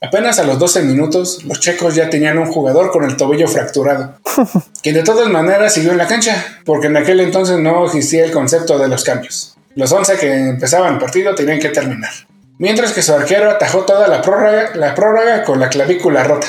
[0.00, 4.18] Apenas a los 12 minutos, los checos ya tenían un jugador con el tobillo fracturado,
[4.82, 8.32] quien de todas maneras siguió en la cancha, porque en aquel entonces no existía el
[8.32, 9.56] concepto de los cambios.
[9.76, 12.10] Los 11 que empezaban el partido tenían que terminar.
[12.58, 16.48] Mientras que su arquero atajó toda la prórroga, la prórroga con la clavícula rota.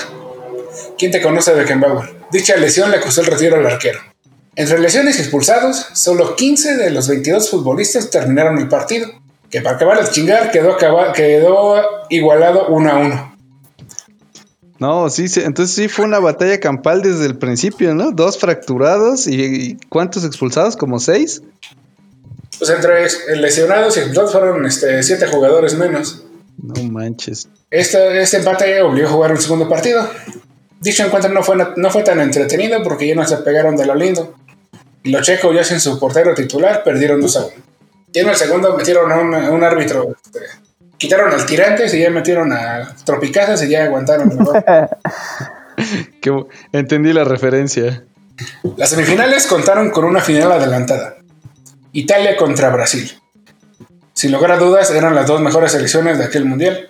[0.98, 2.10] ¿Quién te conoce de Beckenbauer?
[2.32, 4.00] Dicha lesión le costó el retiro al arquero.
[4.56, 9.10] Entre lesiones y expulsados, solo 15 de los 22 futbolistas terminaron el partido,
[9.50, 11.76] que para acabar de chingar quedó, acaba- quedó
[12.10, 13.36] igualado 1 a 1.
[14.80, 18.12] No, sí, sí, entonces sí fue una batalla campal desde el principio, ¿no?
[18.12, 20.78] Dos fracturados y, y ¿cuántos expulsados?
[20.78, 21.42] ¿Como seis?
[22.58, 26.24] Pues entre lesionados y expulsados fueron este, 7 jugadores menos.
[26.62, 27.50] No manches.
[27.70, 30.08] Este, este empate obligó a jugar un segundo partido.
[30.80, 33.86] Dicho encuentro no fue, na- no fue tan entretenido porque ya no se pegaron de
[33.86, 34.34] lo lindo.
[35.04, 37.54] Los checos, ya sin su portero titular, perdieron 2 a 1.
[38.14, 40.16] Y en el segundo metieron a un, a un árbitro.
[40.24, 40.40] este,
[40.98, 44.38] quitaron al Tirantes y ya metieron a Tropicazas y ya aguantaron.
[46.22, 48.04] Que, entendí la referencia.
[48.76, 51.16] Las semifinales contaron con una final adelantada.
[51.94, 53.18] Italia contra Brasil.
[54.12, 56.90] Sin lugar a dudas, eran las dos mejores selecciones de aquel mundial.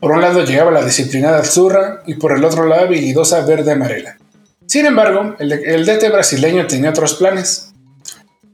[0.00, 4.18] Por un lado llegaba la disciplinada Azurra y por el otro la habilidosa verde amarela.
[4.66, 7.67] Sin embargo, el, el DT brasileño tenía otros planes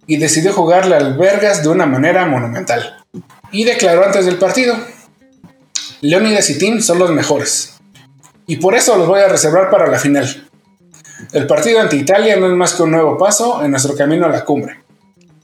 [0.06, 3.04] y decidió jugarle al Vergas de una manera monumental.
[3.52, 4.76] Y declaró antes del partido,
[6.00, 7.74] Leonidas y Tim son los mejores.
[8.46, 10.48] Y por eso los voy a reservar para la final.
[11.32, 14.28] El partido ante Italia no es más que un nuevo paso en nuestro camino a
[14.28, 14.80] la cumbre.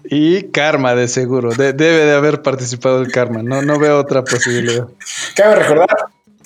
[0.04, 1.50] Y karma, de seguro.
[1.52, 3.42] De- debe de haber participado el karma.
[3.42, 4.88] No, no veo otra posibilidad.
[5.36, 5.88] Cabe recordar,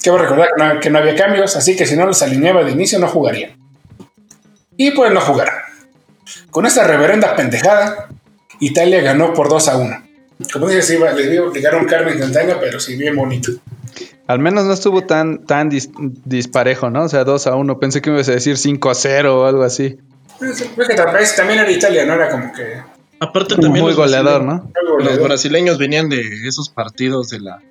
[0.03, 2.73] cabe recordar que, no, que no había cambios, así que si no los alineaba de
[2.73, 3.57] inicio no jugarían.
[4.77, 5.55] Y pues no jugaron.
[6.51, 8.09] Con esta reverenda pendejada,
[8.61, 10.05] Italia ganó por 2 a 1.
[10.53, 13.53] Como dices, iba, les digo, ligaron karma instantánea, pero sí bien bonito.
[14.27, 15.91] Al menos no estuvo tan, tan dis-
[16.25, 17.05] disparejo, ¿no?
[17.05, 17.79] O sea, 2 a 1.
[17.79, 19.99] Pensé que me ibas a decir 5 a 0 o algo así.
[20.41, 22.83] Es que tal vez también era Italia, no era como que...
[23.21, 24.71] Aparte también Muy los goleador, ¿no?
[24.99, 27.63] Los brasileños venían de esos partidos de la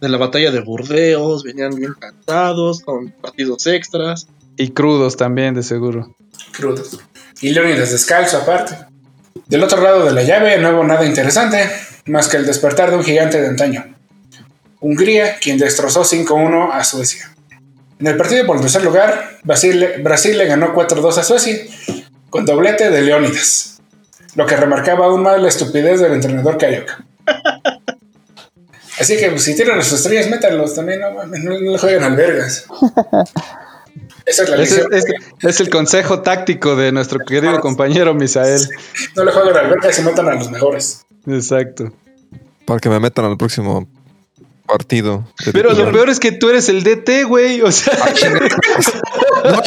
[0.00, 4.26] de la batalla de Burdeos, venían bien cansados, con partidos extras.
[4.56, 6.14] Y crudos también, de seguro.
[6.52, 6.98] crudos.
[7.42, 8.76] Y Leonidas descalzo aparte.
[9.46, 11.68] Del otro lado de la llave no hubo nada interesante,
[12.06, 13.84] más que el despertar de un gigante de antaño.
[14.80, 17.34] Hungría, quien destrozó 5-1 a Suecia.
[17.98, 21.58] En el partido por el tercer lugar, Brasil, Brasil le ganó 4-2 a Suecia,
[22.30, 23.80] con doblete de Leónidas,
[24.36, 27.04] lo que remarcaba aún más la estupidez del entrenador carioca.
[29.00, 32.66] Así que pues, si tienen las estrellas, métanlos también, no, no, no le jueguen albergas.
[34.26, 35.04] Esa es la es,
[35.40, 38.60] es el consejo táctico de nuestro querido compañero Misael.
[39.16, 41.04] No le jueguen albergas y metan a los mejores.
[41.26, 41.92] Exacto.
[42.64, 43.88] Para que me metan al próximo
[44.66, 45.26] partido.
[45.52, 47.60] Pero lo peor es que tú eres el DT, güey.
[47.62, 47.92] O sea,
[49.44, 49.60] No,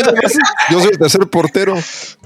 [0.72, 1.76] yo soy el tercer portero.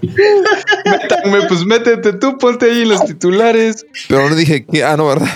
[0.01, 3.85] métanme, pues métete tú, ponte ahí en los titulares.
[4.07, 4.83] Pero no dije que.
[4.83, 5.27] Ah, no, ¿verdad?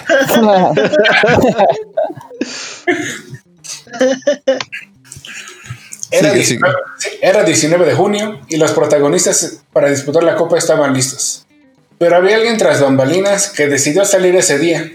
[6.14, 10.58] Era, Sigue, 19, sí, era 19 de junio y los protagonistas para disputar la copa
[10.58, 11.46] estaban listos.
[11.98, 14.92] Pero había alguien tras bambalinas que decidió salir ese día.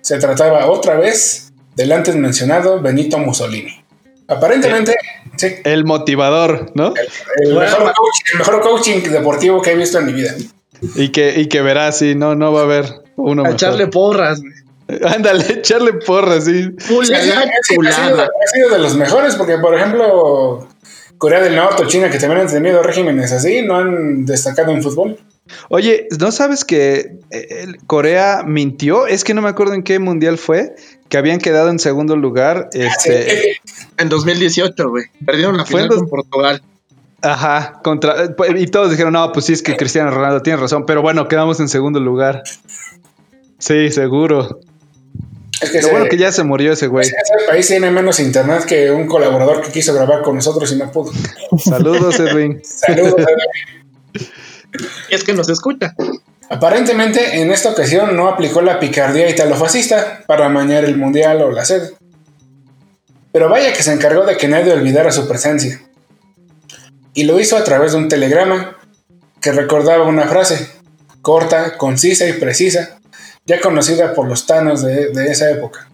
[0.00, 3.84] Se trataba otra vez del antes mencionado Benito Mussolini.
[4.26, 4.96] Aparentemente,
[5.36, 6.94] sí, El motivador, ¿no?
[7.42, 10.34] el, mejor coach- el mejor coaching deportivo que he visto en mi vida.
[10.94, 12.86] Y que, y que verás, sí, no, no va a haber
[13.16, 13.54] uno A mejor.
[13.56, 14.52] echarle porras, güey.
[15.04, 16.70] Ándale, echarle porras, sí.
[16.78, 20.66] Sí, ha, sido, ha sido de los mejores porque, por ejemplo,
[21.18, 24.82] Corea del Norte o China, que también han tenido regímenes así, no han destacado en
[24.82, 25.18] fútbol.
[25.68, 29.06] Oye, ¿no sabes que eh, Corea mintió?
[29.08, 30.76] Es que no me acuerdo en qué mundial fue,
[31.08, 32.68] que habían quedado en segundo lugar.
[32.72, 33.58] Este,
[33.98, 35.06] En 2018, güey.
[35.26, 36.62] Perdieron la final dos- con Portugal.
[37.20, 38.24] ajá, contra.
[38.26, 41.26] eh, Y todos dijeron, no, pues sí, es que Cristiano Ronaldo tiene razón, pero bueno,
[41.26, 42.44] quedamos en segundo lugar.
[43.58, 44.60] Sí, seguro.
[45.60, 47.06] Es que Lo bueno que ya se murió ese güey.
[47.06, 50.90] Ese país tiene menos internet que un colaborador que quiso grabar con nosotros y no
[50.90, 51.12] pudo.
[51.58, 52.62] Saludos, Edwin.
[52.64, 53.26] Saludos.
[55.10, 55.94] Y es que nos escucha.
[56.48, 61.64] Aparentemente, en esta ocasión no aplicó la picardía italofascista para amañar el mundial o la
[61.64, 61.90] sede.
[63.32, 65.80] Pero vaya que se encargó de que nadie olvidara su presencia.
[67.14, 68.78] Y lo hizo a través de un telegrama
[69.40, 70.68] que recordaba una frase
[71.22, 72.99] corta, concisa y precisa,
[73.50, 75.88] ya conocida por los tanos de, de esa época.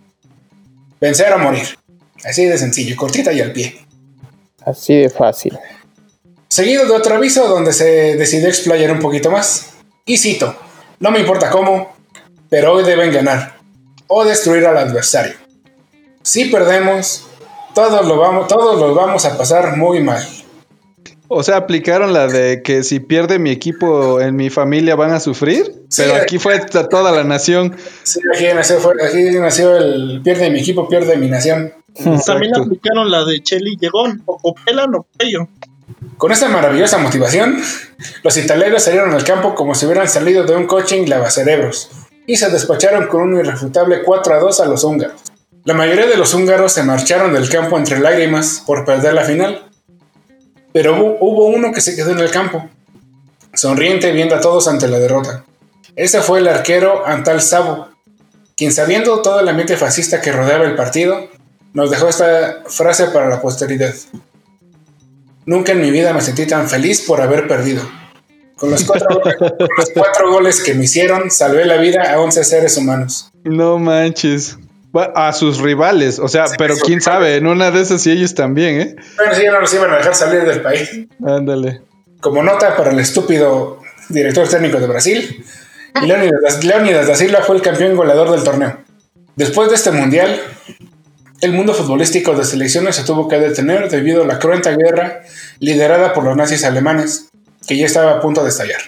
[1.01, 1.67] Vencer o morir.
[2.23, 3.79] Así de sencillo, cortita y al pie.
[4.63, 5.59] Así de fácil.
[6.49, 9.71] Seguido de otro aviso donde se decidió explayar un poquito más.
[10.05, 10.55] Y cito,
[11.01, 11.97] no me importa cómo,
[12.51, 13.57] pero hoy deben ganar
[14.07, 15.37] o destruir al adversario.
[16.23, 17.27] Si perdemos,
[17.75, 20.23] todos lo vamos, todos los vamos a pasar muy mal.
[21.29, 25.21] O sea, aplicaron la de que si pierde mi equipo en mi familia van a
[25.21, 26.21] sufrir, Sí, pero eh.
[26.23, 27.77] aquí fue to- toda la nación.
[28.05, 31.73] Sí, aquí nació, fue- aquí nació el pierde mi equipo, pierde mi nación.
[32.27, 34.23] También aplicaron la de Cheli Llegón.
[34.27, 35.49] O copelan o pello.
[36.19, 37.59] Con esta maravillosa motivación,
[38.23, 41.91] los italianos salieron al campo como si hubieran salido de un coaching lavacerebros
[42.27, 45.21] y se despacharon con un irrefutable 4 a 2 a los húngaros.
[45.65, 49.63] La mayoría de los húngaros se marcharon del campo entre lágrimas por perder la final,
[50.73, 52.69] pero hubo, hubo uno que se quedó en el campo,
[53.55, 55.45] sonriente viendo a todos ante la derrota.
[55.97, 57.89] Ese fue el arquero Antal Sabo,
[58.57, 61.29] quien sabiendo todo el ambiente fascista que rodeaba el partido,
[61.75, 63.95] nos dejó esta frase para la posteridad.
[65.45, 67.83] Nunca en mi vida me sentí tan feliz por haber perdido.
[68.57, 72.45] Con los cuatro, con los cuatro goles que me hicieron, salvé la vida a 11
[72.45, 73.31] seres humanos.
[73.45, 74.59] No manches.
[74.99, 78.81] A sus rivales, o sea, pero quién sabe, en una de esas sí ellos también,
[78.81, 78.97] ¿eh?
[79.17, 80.91] Bueno, sí, no nos iban a dejar salir del país.
[81.25, 81.83] Ándale.
[82.21, 85.45] Como nota para el estúpido director técnico de Brasil,
[86.03, 88.79] y Leonidas, Leonidas da Silva fue el campeón goleador del torneo.
[89.35, 90.41] Después de este mundial,
[91.41, 95.23] el mundo futbolístico de selecciones se tuvo que detener debido a la cruenta guerra
[95.59, 97.29] liderada por los nazis alemanes,
[97.67, 98.81] que ya estaba a punto de estallar.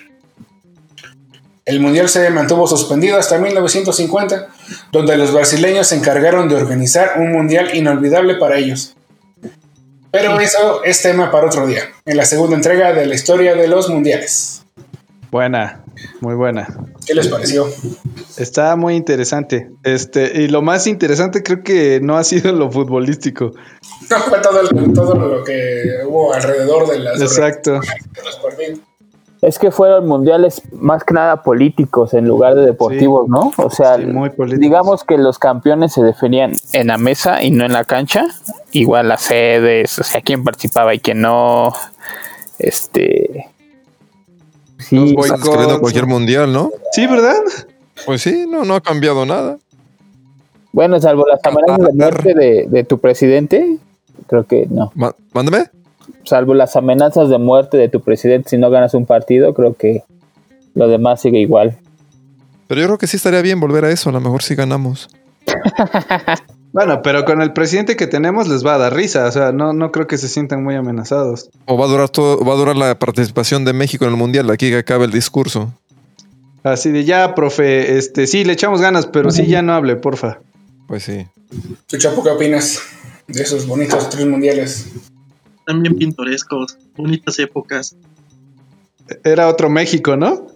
[1.68, 4.48] El mundial se mantuvo suspendido hasta 1950,
[4.90, 8.96] donde los brasileños se encargaron de organizar un mundial inolvidable para ellos.
[10.10, 13.68] Pero eso es tema para otro día, en la segunda entrega de la historia de
[13.68, 14.62] los mundiales.
[15.30, 15.84] Buena,
[16.22, 16.66] muy buena.
[17.06, 17.68] ¿Qué les pareció?
[18.38, 19.68] Está muy interesante.
[19.82, 23.52] Este, y lo más interesante creo que no ha sido lo futbolístico.
[24.08, 27.72] No fue todo, el- todo lo que hubo alrededor de las Exacto.
[27.72, 28.78] de los partidos.
[29.40, 33.52] Es que fueron mundiales más que nada políticos en lugar de deportivos, ¿no?
[33.56, 34.60] O sea, Sí, muy políticos.
[34.60, 38.26] digamos que los campeones se definían en la mesa y no en la cancha.
[38.72, 41.72] Igual las sedes, o sea, quién participaba y quién no.
[42.58, 43.46] Este.
[44.78, 45.14] Sí.
[45.18, 46.70] Están escribiendo cualquier mundial, ¿no?
[46.92, 47.36] Sí, ¿verdad?
[48.06, 49.58] Pues sí, no, no ha cambiado nada.
[50.72, 53.78] bueno, salvo las amenazas de muerte de, de tu presidente,
[54.26, 54.90] creo que no.
[54.94, 55.66] Ma- Mándame.
[56.28, 60.02] Salvo las amenazas de muerte de tu presidente si no ganas un partido, creo que
[60.74, 61.78] lo demás sigue igual.
[62.66, 64.10] Pero yo creo que sí estaría bien volver a eso.
[64.10, 65.08] A lo mejor sí ganamos.
[66.70, 69.26] Bueno, pero con el presidente que tenemos les va a dar risa.
[69.26, 71.50] O sea, no, no creo que se sientan muy amenazados.
[71.64, 74.46] O va a durar todo, va a durar la participación de México en el mundial.
[74.46, 75.72] de Aquí que acabe el discurso.
[76.62, 80.40] Así de ya, profe, este, sí, le echamos ganas, pero sí, ya no hable, porfa.
[80.86, 81.26] Pues sí.
[81.86, 82.80] ¿Tú, Chapo, qué opinas
[83.26, 84.88] de esos bonitos tres mundiales?
[85.68, 87.94] También pintorescos, bonitas épocas.
[89.22, 90.46] Era otro México, ¿no?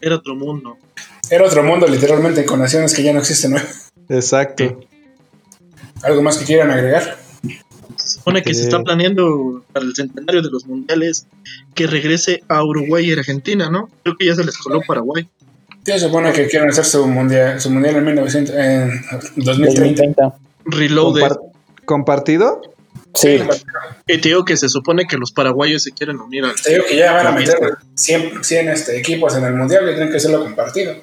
[0.00, 0.78] Era otro mundo.
[1.30, 3.50] Era otro mundo, literalmente, con naciones que ya no existen.
[3.50, 3.58] ¿no?
[4.08, 4.80] Exacto.
[6.02, 7.18] ¿Algo más que quieran agregar?
[7.96, 8.66] Se supone que se Sí.
[8.68, 11.26] está planeando para el centenario de los mundiales
[11.74, 13.90] que regrese a Uruguay y Argentina, ¿no?
[14.02, 15.28] Creo que ya se les coló Paraguay.
[15.84, 18.90] Se supone que quieren hacer su mundial, su mundial en, 1900, en
[19.36, 19.44] 2030.
[19.44, 20.34] 2030.
[20.64, 21.22] Reloaded.
[21.22, 21.38] Compar-
[21.84, 22.62] ¿Compartido?
[23.14, 23.38] Sí,
[24.08, 26.54] Y te digo que se supone que los paraguayos se quieren unir al.
[26.60, 27.78] Te digo que ya van a meter fiesta.
[27.94, 30.94] 100, 100 este, equipos en el mundial y tienen que hacerlo compartido.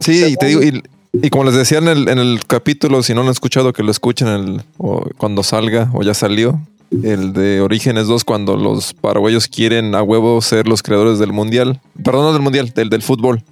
[0.00, 0.82] Sí, y te digo, y,
[1.12, 3.82] y como les decía en el, en el capítulo, si no lo han escuchado, que
[3.82, 6.60] lo escuchen el, o cuando salga o ya salió,
[7.02, 11.80] el de Orígenes 2, cuando los paraguayos quieren a huevo ser los creadores del mundial,
[12.04, 13.42] perdón, no del mundial, del, del fútbol,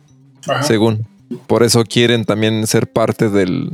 [0.47, 0.63] Ajá.
[0.63, 1.07] según.
[1.47, 3.73] Por eso quieren también ser parte del,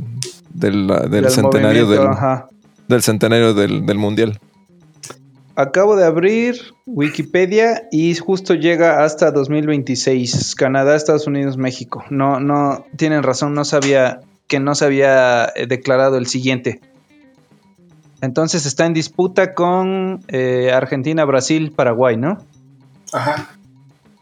[0.53, 2.49] del, del Del centenario del, ajá.
[2.93, 4.39] Del centenario del, del mundial.
[5.55, 6.55] Acabo de abrir
[6.87, 10.55] Wikipedia y justo llega hasta 2026.
[10.55, 12.03] Canadá, Estados Unidos, México.
[12.09, 16.81] No, no, tienen razón, no sabía que no se había eh, declarado el siguiente.
[18.21, 22.39] Entonces está en disputa con eh, Argentina, Brasil, Paraguay, ¿no?
[23.11, 23.49] Ajá.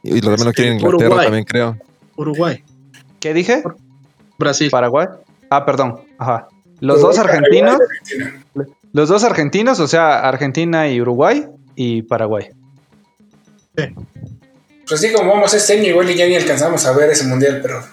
[0.04, 1.26] Y lo también lo quieren Este, Inglaterra, Uruguay.
[1.26, 1.78] también creo.
[2.18, 2.64] Uruguay,
[3.20, 3.64] ¿Qué dije?
[4.38, 4.70] Brasil.
[4.72, 5.08] Paraguay.
[5.50, 6.02] Ah, perdón.
[6.18, 6.48] Ajá.
[6.82, 8.44] Los dos argentinos, Argentina.
[8.92, 12.50] los dos argentinos, o sea, Argentina y Uruguay y Paraguay.
[13.76, 13.94] Pues
[15.04, 17.80] así como vamos este año, igual y ya ni alcanzamos a ver ese mundial, pero
[17.80, 17.86] hay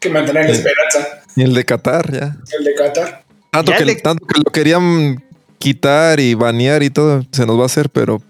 [0.00, 0.58] que mantener la Sí.
[0.60, 1.08] esperanza.
[1.36, 2.36] Y el de Qatar, ya.
[2.58, 3.24] El de Qatar.
[3.50, 5.22] Tanto Ya que, le- tanto que lo querían
[5.58, 8.22] quitar y banear y todo, se nos va a hacer, pero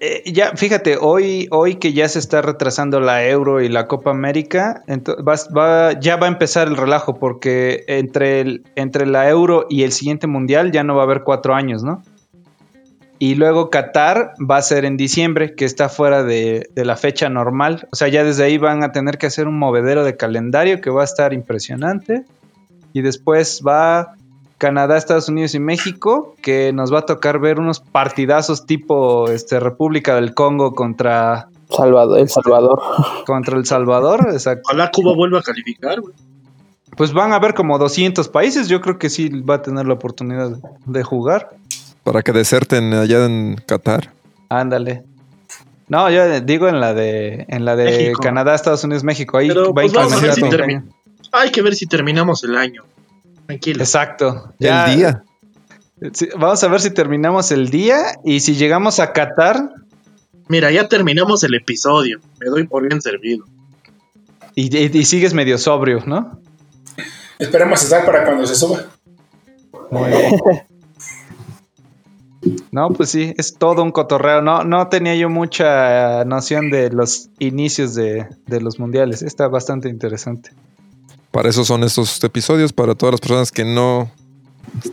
[0.00, 4.10] Eh, ya, fíjate, hoy, hoy que ya se está retrasando la Euro y la Copa
[4.10, 4.82] América,
[5.26, 9.92] va- ya va a empezar el relajo porque entre, el, entre la Euro y el
[9.92, 12.02] siguiente Mundial ya no va a haber cuatro años, ¿no?
[13.18, 17.28] Y luego Qatar va a ser en diciembre, que está fuera de, de la fecha
[17.28, 17.86] normal.
[17.92, 20.90] O sea, ya desde ahí van a tener que hacer un movedero de calendario que
[20.90, 22.24] va a estar impresionante.
[22.92, 24.16] Y después va
[24.62, 29.58] Canadá, Estados Unidos y México, que nos va a tocar ver unos partidazos tipo este,
[29.58, 32.80] República del Congo contra, Salvador, El Salvador.
[33.26, 34.28] contra El Salvador.
[34.30, 34.62] Exacto.
[34.66, 36.14] Ojalá Cuba vuelva a calificar, güey.
[36.96, 38.68] Pues van a haber como 200 países.
[38.68, 40.52] Yo creo que sí va a tener la oportunidad
[40.86, 41.50] de jugar.
[42.04, 44.12] para que deserten allá en Qatar.
[44.48, 45.02] Ándale.
[45.88, 48.20] No, yo digo en la de en la de México.
[48.22, 49.38] Canadá, Estados Unidos, México.
[49.38, 50.84] Ahí Pero, va a pues, vamos a ver si incluir- termina.
[51.32, 52.84] Hay que ver si terminamos el año.
[53.52, 53.82] Tranquilo.
[53.82, 54.52] Exacto.
[54.58, 55.24] Ya- el día.
[56.12, 59.70] sí, vamos a ver si terminamos el día y si llegamos a Qatar
[60.48, 62.18] Mira, ya terminamos el episodio.
[62.40, 63.44] Me doy por bien servido.
[64.54, 66.40] y, y- y sigues medio sobrio, ¿no?
[67.38, 68.84] Esperemos estar para cuando se suba.
[72.72, 74.42] No, pues sí, es todo un cotorreo.
[74.42, 79.22] No, no tenía yo mucha eh, noción de los inicios de, de los mundiales.
[79.22, 80.50] Está bastante interesante.
[81.32, 84.10] Para eso son estos episodios, para todas las personas que no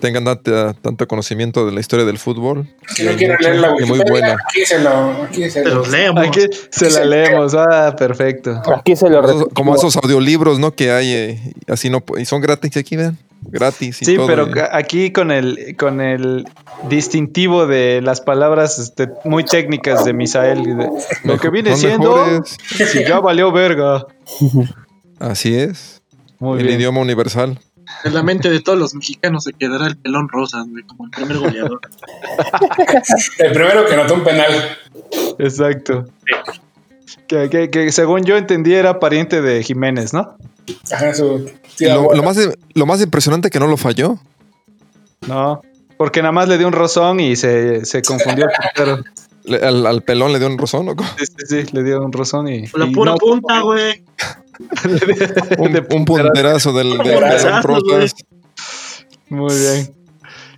[0.02, 2.68] tengan tanta- tanto conocimiento de la historia del fútbol.
[2.96, 4.38] Si no quieren leer la muy buena.
[4.50, 4.90] aquí se lo,
[5.24, 6.26] aquí se los leemos.
[6.28, 7.54] Aquí se la leemos.
[7.56, 8.62] Ah, perfecto.
[8.76, 10.74] Aquí se lo Esos- como esos audiolibros, ¿no?
[10.74, 13.18] Que hay, eh, así no, y son gratis aquí, vean.
[13.42, 16.46] Gratis y Sí, todo, pero ca- aquí con el con el
[16.90, 20.64] distintivo de las palabras este, muy técnicas de Misael.
[20.78, 20.90] de-
[21.24, 22.58] lo que viene siendo, mejores.
[22.92, 24.06] si ya valió verga.
[25.20, 25.99] Así es.
[26.40, 26.80] Muy el bien.
[26.80, 27.60] idioma universal.
[28.04, 31.12] En la mente de todos los mexicanos se quedará el pelón rosa, güey, como el
[31.12, 31.80] primer goleador.
[33.40, 34.52] El primero que notó un penal.
[35.40, 36.06] Exacto.
[37.28, 40.36] Que, que- que según yo entendí era pariente de Jiménez, ¿no?
[40.92, 42.38] Ajá, su lo, más,
[42.76, 44.20] lo más impresionante que no lo falló.
[45.28, 45.62] No.
[45.98, 49.04] Porque nada más le dio un rozón y se, se confundió el portero.
[49.46, 51.10] Le- al, al pelón le dio un rozón, ¿o cómo?
[51.18, 52.68] Sí, sí, sí, le dio un rozón y.
[52.68, 54.04] La y pura no- punta, güey.
[55.58, 57.62] Un, de un punterazo del, del.
[57.64, 58.14] Rosas.
[59.30, 59.94] Muy bien.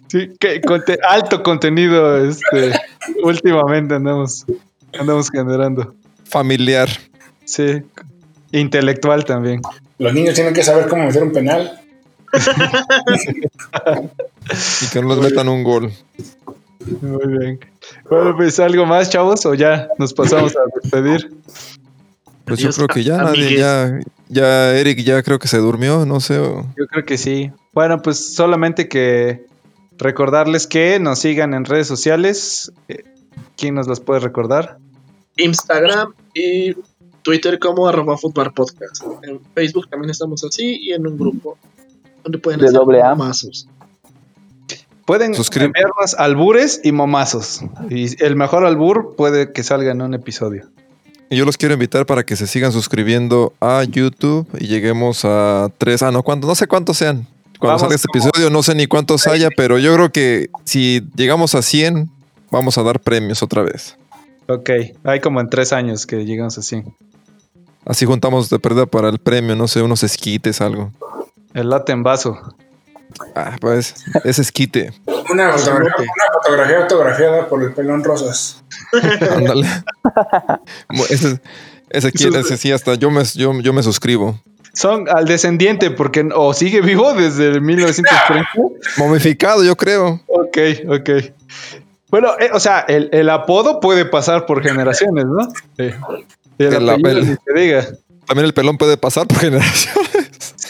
[0.08, 2.74] Sí, que conte- alto contenido este
[3.24, 4.46] últimamente andamos
[5.00, 5.96] andamos generando.
[6.26, 6.90] familiar.
[7.46, 7.82] Sí.
[8.52, 9.62] Intelectual también.
[9.98, 11.80] Los niños tienen que saber cómo meter un penal.
[14.82, 15.92] Y que no les metan un gol.
[17.02, 17.60] Muy bien.
[18.10, 21.32] Bueno, pues algo más, chavos, o ya nos pasamos a despedir.
[22.56, 24.00] Pues yo creo que ya nadie, ya,
[24.30, 26.38] ya Eric ya creo que se durmió, no sé.
[26.40, 27.52] o- Yo creo que sí.
[27.74, 29.46] Bueno, pues solamente que
[29.98, 32.72] recordarles que nos sigan en redes sociales.
[32.88, 33.04] Eh,
[33.58, 34.78] ¿Quién nos las puede recordar?
[35.38, 36.74] Instagram y
[37.22, 39.04] Twitter como arroba Football podcast.
[39.24, 41.58] En Facebook también estamos así y en un grupo
[42.24, 43.16] donde pueden De hacer doble A.
[43.16, 43.68] mazos.
[45.06, 47.62] Pueden enviarnos albures y momazos.
[47.90, 50.70] Y el mejor albur puede que salga en un episodio.
[51.32, 55.70] Y yo los quiero invitar para que se sigan suscribiendo a YouTube y lleguemos a
[55.78, 56.04] tres.
[56.04, 56.48] Ah, no, ¿cuántos?
[56.48, 57.26] No sé cuántos sean.
[57.58, 60.50] Cuando Vamos salga este como- episodio, no sé ni cuántos haya, pero yo creo que
[60.66, 62.10] si llegamos a 100,
[62.52, 63.98] vamos a dar premios otra vez.
[64.48, 64.70] Ok,
[65.06, 66.84] hay como en tres años que llegamos así.
[67.86, 70.92] Así juntamos de pérdida para el premio, no sé, unos esquites, algo.
[71.54, 72.38] El latte en vaso.
[73.36, 74.94] Ah, pues, es esquite.
[75.30, 78.64] Una fotografía, una fotografía autografiada por el pelón rosas.
[79.36, 79.68] Ándale.
[81.10, 81.40] Ese,
[81.90, 84.40] ese, quiere- ese sí, hasta yo me, yo, yo me suscribo.
[84.74, 88.50] Son al descendiente, porque o sigue vivo desde el 1930.
[88.98, 90.22] Momificado, yo creo.
[90.28, 90.58] ok,
[90.88, 91.10] ok.
[92.10, 95.50] Bueno, eh, o sea, el, el apodo puede pasar por generaciones, ¿no?
[95.78, 95.94] Sí.
[96.58, 97.86] El El apellido, diga.
[98.28, 100.11] También el pelón puede pasar por generaciones.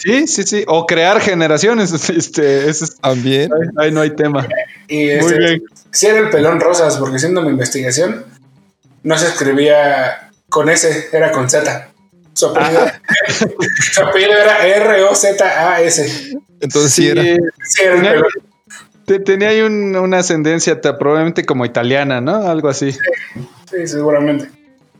[0.01, 0.63] Sí, sí, sí.
[0.67, 1.91] O crear generaciones.
[2.09, 3.51] Este, ese es- También.
[3.53, 4.47] ahí, ahí no hay tema.
[4.87, 5.63] Y Muy este, bien.
[5.91, 8.25] sí era el pelón rosas, porque haciendo mi investigación,
[9.03, 11.87] no se escribía con S, era con Z.
[12.33, 12.85] Su apellido,
[13.93, 16.33] su apellido era R-O-Z-A-S.
[16.61, 17.21] Entonces sí, Sí, era.
[17.23, 18.27] Sí, era el Tenía, pelón.
[19.05, 22.47] te- tenía ahí un- una ascendencia probablemente como italiana, ¿no?
[22.47, 22.91] Algo así.
[22.91, 24.49] Sí, seguramente.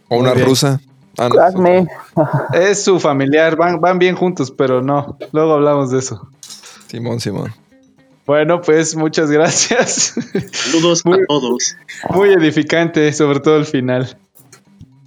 [0.09, 0.79] O una rusa.
[1.17, 1.41] Ah, no.
[1.41, 1.87] Hazme.
[2.53, 5.17] Es su familiar, van, van bien juntos, pero no.
[5.31, 6.27] Luego hablamos de eso.
[6.87, 7.53] Simón, Simón.
[8.25, 10.13] Bueno, pues muchas gracias.
[10.51, 11.75] Saludos Muy- a todos.
[12.09, 14.17] Muy edificante, sobre todo el final.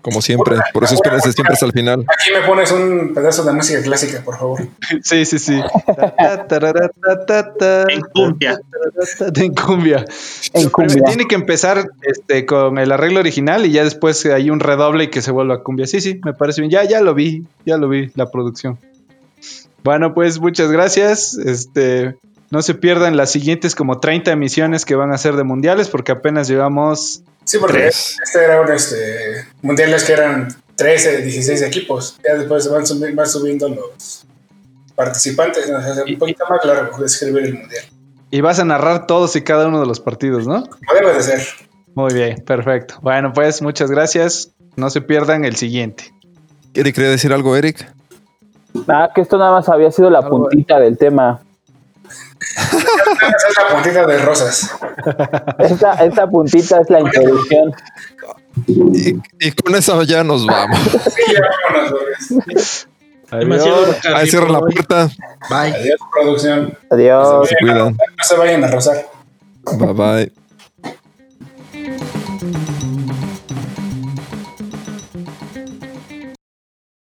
[0.04, 0.58] Como siempre.
[0.74, 2.00] Por eso espérense siempre hasta el final.
[2.00, 4.60] Aquí me pones un pedazo de música clásica, por favor.
[5.02, 5.58] Sí, sí, sí.
[5.96, 8.52] Ta, tarara, ta, ta, ta, En cumbia.
[8.52, 10.04] ta, ta, ta, En cumbia.
[10.52, 11.04] En cumbia.
[11.04, 15.08] Tiene que empezar este, con el arreglo original y ya después hay un redoble y
[15.08, 15.86] que se vuelva cumbia.
[15.86, 16.70] Sí, sí, me parece bien.
[16.70, 18.78] Ya, ya lo vi, ya lo vi, la producción.
[19.84, 21.32] Bueno, pues muchas gracias.
[21.38, 22.14] Este,
[22.50, 26.12] no se pierdan las siguientes como 30 emisiones que van a ser de mundiales porque
[26.12, 28.16] apenas llevamos Sí, porque Tres.
[28.22, 32.18] este era un este, mundiales que eran 13, 16 equipos.
[32.26, 34.24] Ya después van, subi- van subiendo los
[34.94, 35.68] participantes.
[36.08, 37.84] Un poquito más largo describir el mundial.
[38.30, 40.64] y vas a narrar todos y cada uno de los partidos, ¿no?
[40.66, 41.42] Como debe de ser.
[41.94, 42.96] Muy bien, perfecto.
[43.02, 44.50] Bueno, pues muchas gracias.
[44.76, 46.12] No se pierdan el siguiente.
[46.74, 47.86] Eric, ¿quería decir algo, Eric?
[48.88, 51.40] Ah, que esto nada más había sido la puntita del tema.
[53.28, 54.70] Esa es la puntita de rosas.
[55.58, 57.74] Esta, esta puntita es la introducción.
[58.66, 60.78] Y, y con eso ya nos vamos.
[60.78, 61.34] Sí,
[63.30, 65.08] vámonos, Ahí cierra la puerta.
[65.50, 65.74] Bye.
[65.74, 66.78] Adiós, producción.
[66.90, 67.48] Adiós.
[67.48, 67.96] Se cuidan.
[67.96, 69.06] No se vayan a rozar.
[69.64, 70.43] Bye bye.